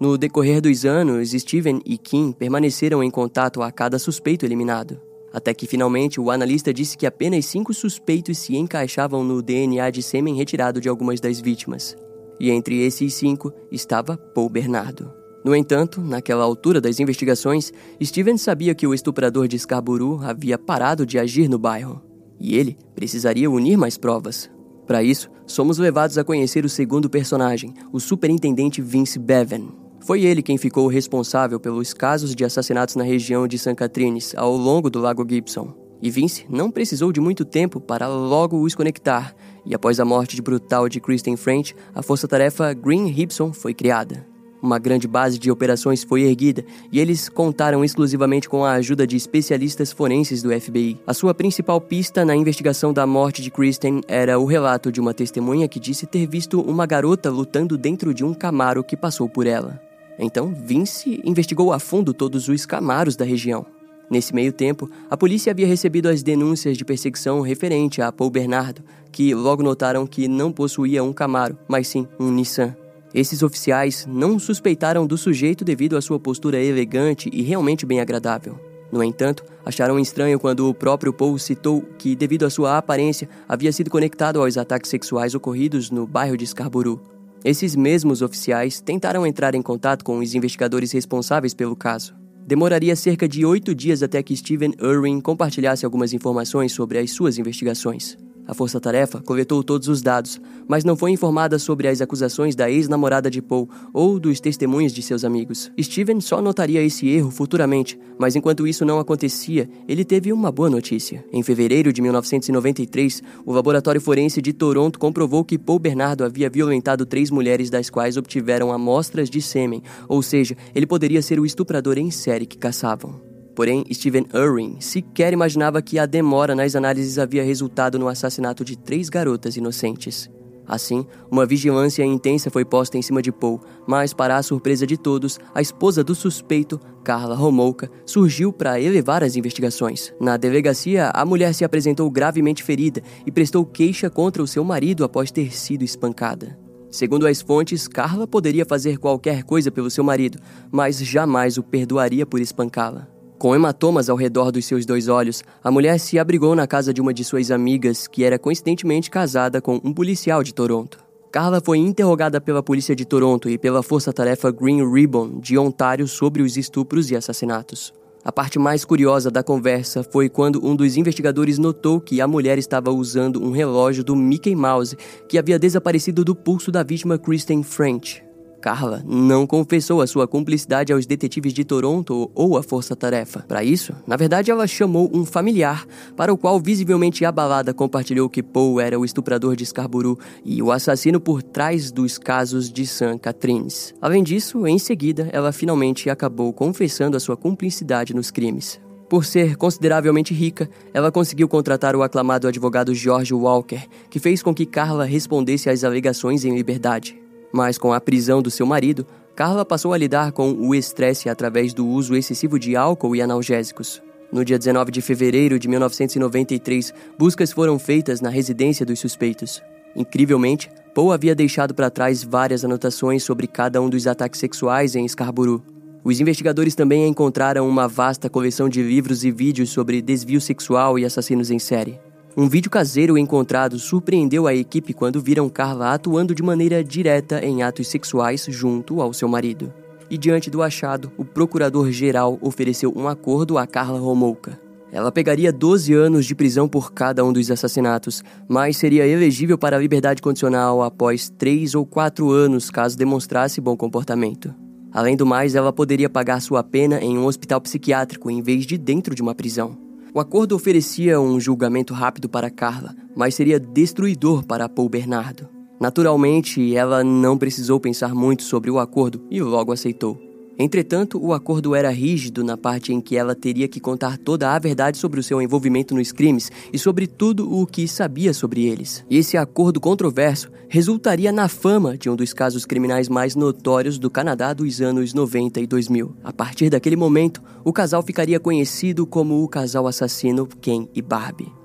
No 0.00 0.18
decorrer 0.18 0.60
dos 0.60 0.84
anos, 0.84 1.30
Steven 1.30 1.80
e 1.86 1.96
Kim 1.96 2.32
permaneceram 2.32 3.00
em 3.00 3.10
contato 3.12 3.62
a 3.62 3.70
cada 3.70 3.96
suspeito 3.96 4.44
eliminado. 4.44 5.09
Até 5.32 5.54
que 5.54 5.66
finalmente 5.66 6.20
o 6.20 6.30
analista 6.30 6.74
disse 6.74 6.96
que 6.96 7.06
apenas 7.06 7.46
cinco 7.46 7.72
suspeitos 7.72 8.38
se 8.38 8.56
encaixavam 8.56 9.22
no 9.22 9.40
DNA 9.40 9.90
de 9.90 10.02
sêmen 10.02 10.34
retirado 10.34 10.80
de 10.80 10.88
algumas 10.88 11.20
das 11.20 11.40
vítimas. 11.40 11.96
E 12.38 12.50
entre 12.50 12.82
esses 12.82 13.14
cinco 13.14 13.52
estava 13.70 14.16
Paul 14.16 14.48
Bernardo. 14.48 15.12
No 15.44 15.54
entanto, 15.54 16.00
naquela 16.00 16.44
altura 16.44 16.80
das 16.80 17.00
investigações, 17.00 17.72
Steven 18.02 18.36
sabia 18.36 18.74
que 18.74 18.86
o 18.86 18.92
estuprador 18.92 19.48
de 19.48 19.58
Scarborough 19.58 20.22
havia 20.22 20.58
parado 20.58 21.06
de 21.06 21.18
agir 21.18 21.48
no 21.48 21.58
bairro. 21.58 22.02
E 22.38 22.56
ele 22.56 22.76
precisaria 22.94 23.50
unir 23.50 23.76
mais 23.76 23.96
provas. 23.96 24.50
Para 24.86 25.02
isso, 25.02 25.30
somos 25.46 25.78
levados 25.78 26.18
a 26.18 26.24
conhecer 26.24 26.64
o 26.64 26.68
segundo 26.68 27.08
personagem, 27.08 27.72
o 27.92 28.00
superintendente 28.00 28.82
Vince 28.82 29.18
Bevan. 29.18 29.68
Foi 30.00 30.24
ele 30.24 30.42
quem 30.42 30.56
ficou 30.56 30.86
responsável 30.86 31.60
pelos 31.60 31.92
casos 31.92 32.34
de 32.34 32.44
assassinatos 32.44 32.96
na 32.96 33.04
região 33.04 33.46
de 33.46 33.58
St. 33.58 33.74
Catharines 33.74 34.34
ao 34.34 34.56
longo 34.56 34.88
do 34.88 34.98
Lago 34.98 35.26
Gibson. 35.28 35.74
E 36.02 36.10
Vince 36.10 36.46
não 36.48 36.70
precisou 36.70 37.12
de 37.12 37.20
muito 37.20 37.44
tempo 37.44 37.78
para 37.78 38.08
logo 38.08 38.62
os 38.62 38.74
conectar, 38.74 39.34
e 39.66 39.74
após 39.74 40.00
a 40.00 40.04
morte 40.04 40.40
brutal 40.40 40.88
de 40.88 40.98
Kristen 40.98 41.36
French, 41.36 41.74
a 41.94 42.02
força-tarefa 42.02 42.72
Green 42.72 43.12
Gibson 43.12 43.52
foi 43.52 43.74
criada. 43.74 44.26
Uma 44.62 44.78
grande 44.78 45.08
base 45.08 45.38
de 45.38 45.50
operações 45.50 46.04
foi 46.04 46.22
erguida 46.22 46.64
e 46.92 47.00
eles 47.00 47.30
contaram 47.30 47.82
exclusivamente 47.82 48.48
com 48.48 48.62
a 48.62 48.72
ajuda 48.72 49.06
de 49.06 49.16
especialistas 49.16 49.90
forenses 49.90 50.42
do 50.42 50.50
FBI. 50.58 51.00
A 51.06 51.14
sua 51.14 51.34
principal 51.34 51.80
pista 51.80 52.24
na 52.24 52.36
investigação 52.36 52.92
da 52.92 53.06
morte 53.06 53.40
de 53.40 53.50
Kristen 53.50 54.02
era 54.06 54.38
o 54.38 54.44
relato 54.44 54.92
de 54.92 55.00
uma 55.00 55.14
testemunha 55.14 55.66
que 55.66 55.80
disse 55.80 56.06
ter 56.06 56.26
visto 56.26 56.60
uma 56.60 56.84
garota 56.84 57.30
lutando 57.30 57.78
dentro 57.78 58.12
de 58.12 58.22
um 58.22 58.34
camaro 58.34 58.84
que 58.84 58.96
passou 58.96 59.28
por 59.28 59.46
ela. 59.46 59.89
Então, 60.22 60.54
Vince 60.54 61.20
investigou 61.24 61.72
a 61.72 61.78
fundo 61.78 62.12
todos 62.12 62.46
os 62.48 62.66
camaros 62.66 63.16
da 63.16 63.24
região. 63.24 63.64
Nesse 64.10 64.34
meio 64.34 64.52
tempo, 64.52 64.90
a 65.08 65.16
polícia 65.16 65.50
havia 65.50 65.66
recebido 65.66 66.08
as 66.08 66.22
denúncias 66.22 66.76
de 66.76 66.84
perseguição 66.84 67.40
referente 67.40 68.02
a 68.02 68.12
Paul 68.12 68.28
Bernardo, 68.28 68.82
que 69.10 69.34
logo 69.34 69.62
notaram 69.62 70.06
que 70.06 70.28
não 70.28 70.52
possuía 70.52 71.02
um 71.02 71.12
Camaro, 71.12 71.56
mas 71.66 71.88
sim 71.88 72.06
um 72.18 72.30
Nissan. 72.30 72.76
Esses 73.14 73.42
oficiais 73.42 74.06
não 74.06 74.38
suspeitaram 74.38 75.06
do 75.06 75.16
sujeito 75.16 75.64
devido 75.64 75.96
à 75.96 76.02
sua 76.02 76.20
postura 76.20 76.60
elegante 76.60 77.30
e 77.32 77.40
realmente 77.40 77.86
bem 77.86 78.00
agradável. 78.00 78.60
No 78.92 79.02
entanto, 79.02 79.44
acharam 79.64 79.98
estranho 79.98 80.38
quando 80.38 80.68
o 80.68 80.74
próprio 80.74 81.12
Paul 81.12 81.38
citou 81.38 81.82
que, 81.96 82.14
devido 82.14 82.44
à 82.44 82.50
sua 82.50 82.76
aparência, 82.76 83.28
havia 83.48 83.72
sido 83.72 83.90
conectado 83.90 84.40
aos 84.40 84.58
ataques 84.58 84.90
sexuais 84.90 85.34
ocorridos 85.34 85.90
no 85.90 86.06
bairro 86.06 86.36
de 86.36 86.46
Scarborough. 86.46 87.00
Esses 87.42 87.74
mesmos 87.74 88.20
oficiais 88.20 88.80
tentaram 88.80 89.26
entrar 89.26 89.54
em 89.54 89.62
contato 89.62 90.04
com 90.04 90.18
os 90.18 90.34
investigadores 90.34 90.92
responsáveis 90.92 91.54
pelo 91.54 91.74
caso. 91.74 92.14
Demoraria 92.46 92.94
cerca 92.94 93.26
de 93.26 93.46
oito 93.46 93.74
dias 93.74 94.02
até 94.02 94.22
que 94.22 94.36
Steven 94.36 94.74
Irwin 94.78 95.20
compartilhasse 95.20 95.84
algumas 95.84 96.12
informações 96.12 96.72
sobre 96.72 96.98
as 96.98 97.10
suas 97.12 97.38
investigações. 97.38 98.18
A 98.50 98.54
força-tarefa 98.54 99.22
coletou 99.22 99.62
todos 99.62 99.86
os 99.86 100.02
dados, 100.02 100.40
mas 100.66 100.82
não 100.82 100.96
foi 100.96 101.12
informada 101.12 101.56
sobre 101.56 101.86
as 101.86 102.00
acusações 102.00 102.56
da 102.56 102.68
ex-namorada 102.68 103.30
de 103.30 103.40
Paul 103.40 103.70
ou 103.92 104.18
dos 104.18 104.40
testemunhos 104.40 104.92
de 104.92 105.02
seus 105.02 105.24
amigos. 105.24 105.70
Steven 105.80 106.20
só 106.20 106.42
notaria 106.42 106.82
esse 106.82 107.08
erro 107.08 107.30
futuramente, 107.30 107.96
mas 108.18 108.34
enquanto 108.34 108.66
isso 108.66 108.84
não 108.84 108.98
acontecia, 108.98 109.70
ele 109.86 110.04
teve 110.04 110.32
uma 110.32 110.50
boa 110.50 110.68
notícia. 110.68 111.24
Em 111.32 111.44
fevereiro 111.44 111.92
de 111.92 112.02
1993, 112.02 113.22
o 113.46 113.52
laboratório 113.52 114.00
forense 114.00 114.42
de 114.42 114.52
Toronto 114.52 114.98
comprovou 114.98 115.44
que 115.44 115.56
Paul 115.56 115.78
Bernardo 115.78 116.24
havia 116.24 116.50
violentado 116.50 117.06
três 117.06 117.30
mulheres 117.30 117.70
das 117.70 117.88
quais 117.88 118.16
obtiveram 118.16 118.72
amostras 118.72 119.30
de 119.30 119.40
sêmen, 119.40 119.80
ou 120.08 120.22
seja, 120.22 120.56
ele 120.74 120.88
poderia 120.88 121.22
ser 121.22 121.38
o 121.38 121.46
estuprador 121.46 121.98
em 121.98 122.10
série 122.10 122.46
que 122.46 122.58
caçavam. 122.58 123.29
Porém, 123.54 123.84
Steven 123.92 124.26
Irwin 124.34 124.76
sequer 124.80 125.32
imaginava 125.32 125.82
que 125.82 125.98
a 125.98 126.06
demora 126.06 126.54
nas 126.54 126.76
análises 126.76 127.18
havia 127.18 127.44
resultado 127.44 127.98
no 127.98 128.08
assassinato 128.08 128.64
de 128.64 128.76
três 128.76 129.08
garotas 129.08 129.56
inocentes. 129.56 130.30
Assim, 130.70 131.04
uma 131.28 131.44
vigilância 131.44 132.04
intensa 132.04 132.48
foi 132.48 132.64
posta 132.64 132.96
em 132.96 133.02
cima 133.02 133.20
de 133.20 133.32
Paul, 133.32 133.60
mas, 133.88 134.14
para 134.14 134.36
a 134.36 134.42
surpresa 134.42 134.86
de 134.86 134.96
todos, 134.96 135.36
a 135.52 135.60
esposa 135.60 136.04
do 136.04 136.14
suspeito, 136.14 136.80
Carla 137.02 137.34
Romolka, 137.34 137.90
surgiu 138.06 138.52
para 138.52 138.80
elevar 138.80 139.24
as 139.24 139.34
investigações. 139.34 140.14
Na 140.20 140.36
delegacia, 140.36 141.10
a 141.12 141.24
mulher 141.24 141.54
se 141.54 141.64
apresentou 141.64 142.08
gravemente 142.08 142.62
ferida 142.62 143.02
e 143.26 143.32
prestou 143.32 143.66
queixa 143.66 144.08
contra 144.08 144.40
o 144.40 144.46
seu 144.46 144.62
marido 144.62 145.02
após 145.02 145.32
ter 145.32 145.52
sido 145.52 145.82
espancada. 145.82 146.56
Segundo 146.88 147.26
as 147.26 147.40
fontes, 147.40 147.88
Carla 147.88 148.26
poderia 148.26 148.64
fazer 148.64 148.98
qualquer 148.98 149.42
coisa 149.42 149.72
pelo 149.72 149.90
seu 149.90 150.04
marido, 150.04 150.38
mas 150.70 150.98
jamais 150.98 151.58
o 151.58 151.64
perdoaria 151.64 152.24
por 152.24 152.40
espancá-la. 152.40 153.08
Com 153.40 153.54
hematomas 153.54 154.10
ao 154.10 154.18
redor 154.18 154.52
dos 154.52 154.66
seus 154.66 154.84
dois 154.84 155.08
olhos, 155.08 155.42
a 155.64 155.70
mulher 155.70 155.98
se 155.98 156.18
abrigou 156.18 156.54
na 156.54 156.66
casa 156.66 156.92
de 156.92 157.00
uma 157.00 157.14
de 157.14 157.24
suas 157.24 157.50
amigas, 157.50 158.06
que 158.06 158.22
era 158.22 158.38
coincidentemente 158.38 159.10
casada 159.10 159.62
com 159.62 159.80
um 159.82 159.94
policial 159.94 160.42
de 160.42 160.52
Toronto. 160.52 160.98
Carla 161.32 161.58
foi 161.64 161.78
interrogada 161.78 162.38
pela 162.38 162.62
polícia 162.62 162.94
de 162.94 163.06
Toronto 163.06 163.48
e 163.48 163.56
pela 163.56 163.82
força-tarefa 163.82 164.50
Green 164.50 164.86
Ribbon 164.92 165.40
de 165.40 165.56
Ontário 165.56 166.06
sobre 166.06 166.42
os 166.42 166.58
estupros 166.58 167.10
e 167.10 167.16
assassinatos. 167.16 167.94
A 168.22 168.30
parte 168.30 168.58
mais 168.58 168.84
curiosa 168.84 169.30
da 169.30 169.42
conversa 169.42 170.02
foi 170.04 170.28
quando 170.28 170.62
um 170.62 170.76
dos 170.76 170.98
investigadores 170.98 171.56
notou 171.56 171.98
que 171.98 172.20
a 172.20 172.28
mulher 172.28 172.58
estava 172.58 172.90
usando 172.90 173.42
um 173.42 173.52
relógio 173.52 174.04
do 174.04 174.14
Mickey 174.14 174.54
Mouse 174.54 174.98
que 175.26 175.38
havia 175.38 175.58
desaparecido 175.58 176.26
do 176.26 176.34
pulso 176.34 176.70
da 176.70 176.82
vítima 176.82 177.16
Kristen 177.16 177.62
French. 177.62 178.22
Carla 178.60 179.02
não 179.06 179.46
confessou 179.46 180.02
a 180.02 180.06
sua 180.06 180.28
cumplicidade 180.28 180.92
aos 180.92 181.06
detetives 181.06 181.52
de 181.52 181.64
Toronto 181.64 182.30
ou 182.34 182.56
à 182.56 182.62
força-tarefa. 182.62 183.44
Para 183.48 183.64
isso, 183.64 183.94
na 184.06 184.16
verdade, 184.16 184.50
ela 184.50 184.66
chamou 184.66 185.10
um 185.12 185.24
familiar, 185.24 185.86
para 186.14 186.32
o 186.32 186.36
qual, 186.36 186.60
visivelmente 186.60 187.24
abalada, 187.24 187.72
compartilhou 187.72 188.28
que 188.28 188.42
Paul 188.42 188.80
era 188.80 188.98
o 188.98 189.04
estuprador 189.04 189.56
de 189.56 189.64
Scarborough 189.64 190.18
e 190.44 190.62
o 190.62 190.70
assassino 190.70 191.18
por 191.18 191.42
trás 191.42 191.90
dos 191.90 192.18
casos 192.18 192.70
de 192.70 192.86
St. 192.86 193.18
Catharines. 193.20 193.94
Além 194.00 194.22
disso, 194.22 194.66
em 194.66 194.78
seguida, 194.78 195.28
ela 195.32 195.52
finalmente 195.52 196.10
acabou 196.10 196.52
confessando 196.52 197.16
a 197.16 197.20
sua 197.20 197.36
cumplicidade 197.36 198.14
nos 198.14 198.30
crimes. 198.30 198.80
Por 199.08 199.24
ser 199.24 199.56
consideravelmente 199.56 200.32
rica, 200.32 200.70
ela 200.94 201.10
conseguiu 201.10 201.48
contratar 201.48 201.96
o 201.96 202.02
aclamado 202.02 202.46
advogado 202.46 202.94
George 202.94 203.34
Walker, 203.34 203.82
que 204.08 204.20
fez 204.20 204.40
com 204.40 204.54
que 204.54 204.64
Carla 204.64 205.04
respondesse 205.04 205.68
às 205.68 205.82
alegações 205.82 206.44
em 206.44 206.54
liberdade. 206.54 207.20
Mas 207.52 207.78
com 207.78 207.92
a 207.92 208.00
prisão 208.00 208.40
do 208.40 208.50
seu 208.50 208.66
marido, 208.66 209.06
Carla 209.34 209.64
passou 209.64 209.92
a 209.92 209.98
lidar 209.98 210.32
com 210.32 210.52
o 210.52 210.74
estresse 210.74 211.28
através 211.28 211.72
do 211.72 211.86
uso 211.86 212.14
excessivo 212.14 212.58
de 212.58 212.76
álcool 212.76 213.16
e 213.16 213.22
analgésicos. 213.22 214.02
No 214.32 214.44
dia 214.44 214.58
19 214.58 214.92
de 214.92 215.00
fevereiro 215.00 215.58
de 215.58 215.66
1993, 215.66 216.94
buscas 217.18 217.50
foram 217.50 217.78
feitas 217.78 218.20
na 218.20 218.28
residência 218.28 218.86
dos 218.86 219.00
suspeitos. 219.00 219.60
Incrivelmente, 219.96 220.70
Paul 220.94 221.12
havia 221.12 221.34
deixado 221.34 221.74
para 221.74 221.90
trás 221.90 222.22
várias 222.22 222.64
anotações 222.64 223.24
sobre 223.24 223.46
cada 223.46 223.80
um 223.80 223.88
dos 223.88 224.06
ataques 224.06 224.38
sexuais 224.38 224.94
em 224.94 225.06
Scarborough. 225.08 225.62
Os 226.04 226.20
investigadores 226.20 226.74
também 226.74 227.06
encontraram 227.06 227.68
uma 227.68 227.88
vasta 227.88 228.30
coleção 228.30 228.68
de 228.68 228.82
livros 228.82 229.24
e 229.24 229.30
vídeos 229.30 229.70
sobre 229.70 230.00
desvio 230.00 230.40
sexual 230.40 230.98
e 230.98 231.04
assassinos 231.04 231.50
em 231.50 231.58
série. 231.58 231.98
Um 232.36 232.48
vídeo 232.48 232.70
caseiro 232.70 233.18
encontrado 233.18 233.76
surpreendeu 233.78 234.46
a 234.46 234.54
equipe 234.54 234.94
quando 234.94 235.20
viram 235.20 235.48
Carla 235.48 235.92
atuando 235.92 236.32
de 236.32 236.42
maneira 236.42 236.82
direta 236.82 237.44
em 237.44 237.64
atos 237.64 237.88
sexuais 237.88 238.46
junto 238.48 239.00
ao 239.02 239.12
seu 239.12 239.28
marido. 239.28 239.72
E 240.08 240.16
diante 240.16 240.48
do 240.48 240.62
achado, 240.62 241.10
o 241.16 241.24
procurador-geral 241.24 242.38
ofereceu 242.40 242.92
um 242.94 243.08
acordo 243.08 243.58
a 243.58 243.66
Carla 243.66 243.98
Romolka. 243.98 244.60
Ela 244.92 245.10
pegaria 245.10 245.52
12 245.52 245.92
anos 245.92 246.24
de 246.24 246.34
prisão 246.34 246.68
por 246.68 246.92
cada 246.92 247.24
um 247.24 247.32
dos 247.32 247.50
assassinatos, 247.50 248.22
mas 248.48 248.76
seria 248.76 249.06
elegível 249.06 249.58
para 249.58 249.76
a 249.76 249.80
liberdade 249.80 250.22
condicional 250.22 250.82
após 250.82 251.30
3 251.30 251.74
ou 251.74 251.84
4 251.84 252.30
anos 252.30 252.70
caso 252.70 252.96
demonstrasse 252.96 253.60
bom 253.60 253.76
comportamento. 253.76 254.54
Além 254.92 255.16
do 255.16 255.26
mais, 255.26 255.54
ela 255.54 255.72
poderia 255.72 256.08
pagar 256.08 256.40
sua 256.40 256.62
pena 256.62 257.00
em 257.00 257.18
um 257.18 257.26
hospital 257.26 257.60
psiquiátrico 257.60 258.30
em 258.30 258.40
vez 258.40 258.66
de 258.66 258.78
dentro 258.78 259.14
de 259.14 259.22
uma 259.22 259.34
prisão. 259.34 259.89
O 260.12 260.18
acordo 260.18 260.56
oferecia 260.56 261.20
um 261.20 261.38
julgamento 261.38 261.94
rápido 261.94 262.28
para 262.28 262.50
Carla, 262.50 262.96
mas 263.14 263.34
seria 263.34 263.60
destruidor 263.60 264.44
para 264.44 264.68
Paul 264.68 264.88
Bernardo. 264.88 265.48
Naturalmente, 265.80 266.74
ela 266.74 267.04
não 267.04 267.38
precisou 267.38 267.78
pensar 267.78 268.14
muito 268.14 268.42
sobre 268.42 268.70
o 268.70 268.78
acordo 268.78 269.24
e 269.30 269.40
logo 269.40 269.72
aceitou. 269.72 270.29
Entretanto, 270.62 271.18
o 271.18 271.32
acordo 271.32 271.74
era 271.74 271.88
rígido 271.88 272.44
na 272.44 272.54
parte 272.54 272.92
em 272.92 273.00
que 273.00 273.16
ela 273.16 273.34
teria 273.34 273.66
que 273.66 273.80
contar 273.80 274.18
toda 274.18 274.54
a 274.54 274.58
verdade 274.58 274.98
sobre 274.98 275.18
o 275.18 275.22
seu 275.22 275.40
envolvimento 275.40 275.94
nos 275.94 276.12
crimes 276.12 276.52
e 276.70 276.78
sobre 276.78 277.06
tudo 277.06 277.50
o 277.50 277.66
que 277.66 277.88
sabia 277.88 278.34
sobre 278.34 278.66
eles. 278.66 279.02
E 279.08 279.16
esse 279.16 279.38
acordo 279.38 279.80
controverso 279.80 280.50
resultaria 280.68 281.32
na 281.32 281.48
fama 281.48 281.96
de 281.96 282.10
um 282.10 282.14
dos 282.14 282.34
casos 282.34 282.66
criminais 282.66 283.08
mais 283.08 283.34
notórios 283.34 283.98
do 283.98 284.10
Canadá 284.10 284.52
dos 284.52 284.82
anos 284.82 285.14
90 285.14 285.62
e 285.62 285.66
2000. 285.66 286.14
A 286.22 286.30
partir 286.30 286.68
daquele 286.68 286.94
momento, 286.94 287.42
o 287.64 287.72
casal 287.72 288.02
ficaria 288.02 288.38
conhecido 288.38 289.06
como 289.06 289.42
o 289.42 289.48
casal 289.48 289.86
assassino 289.86 290.46
Ken 290.60 290.86
e 290.94 291.00
Barbie. 291.00 291.59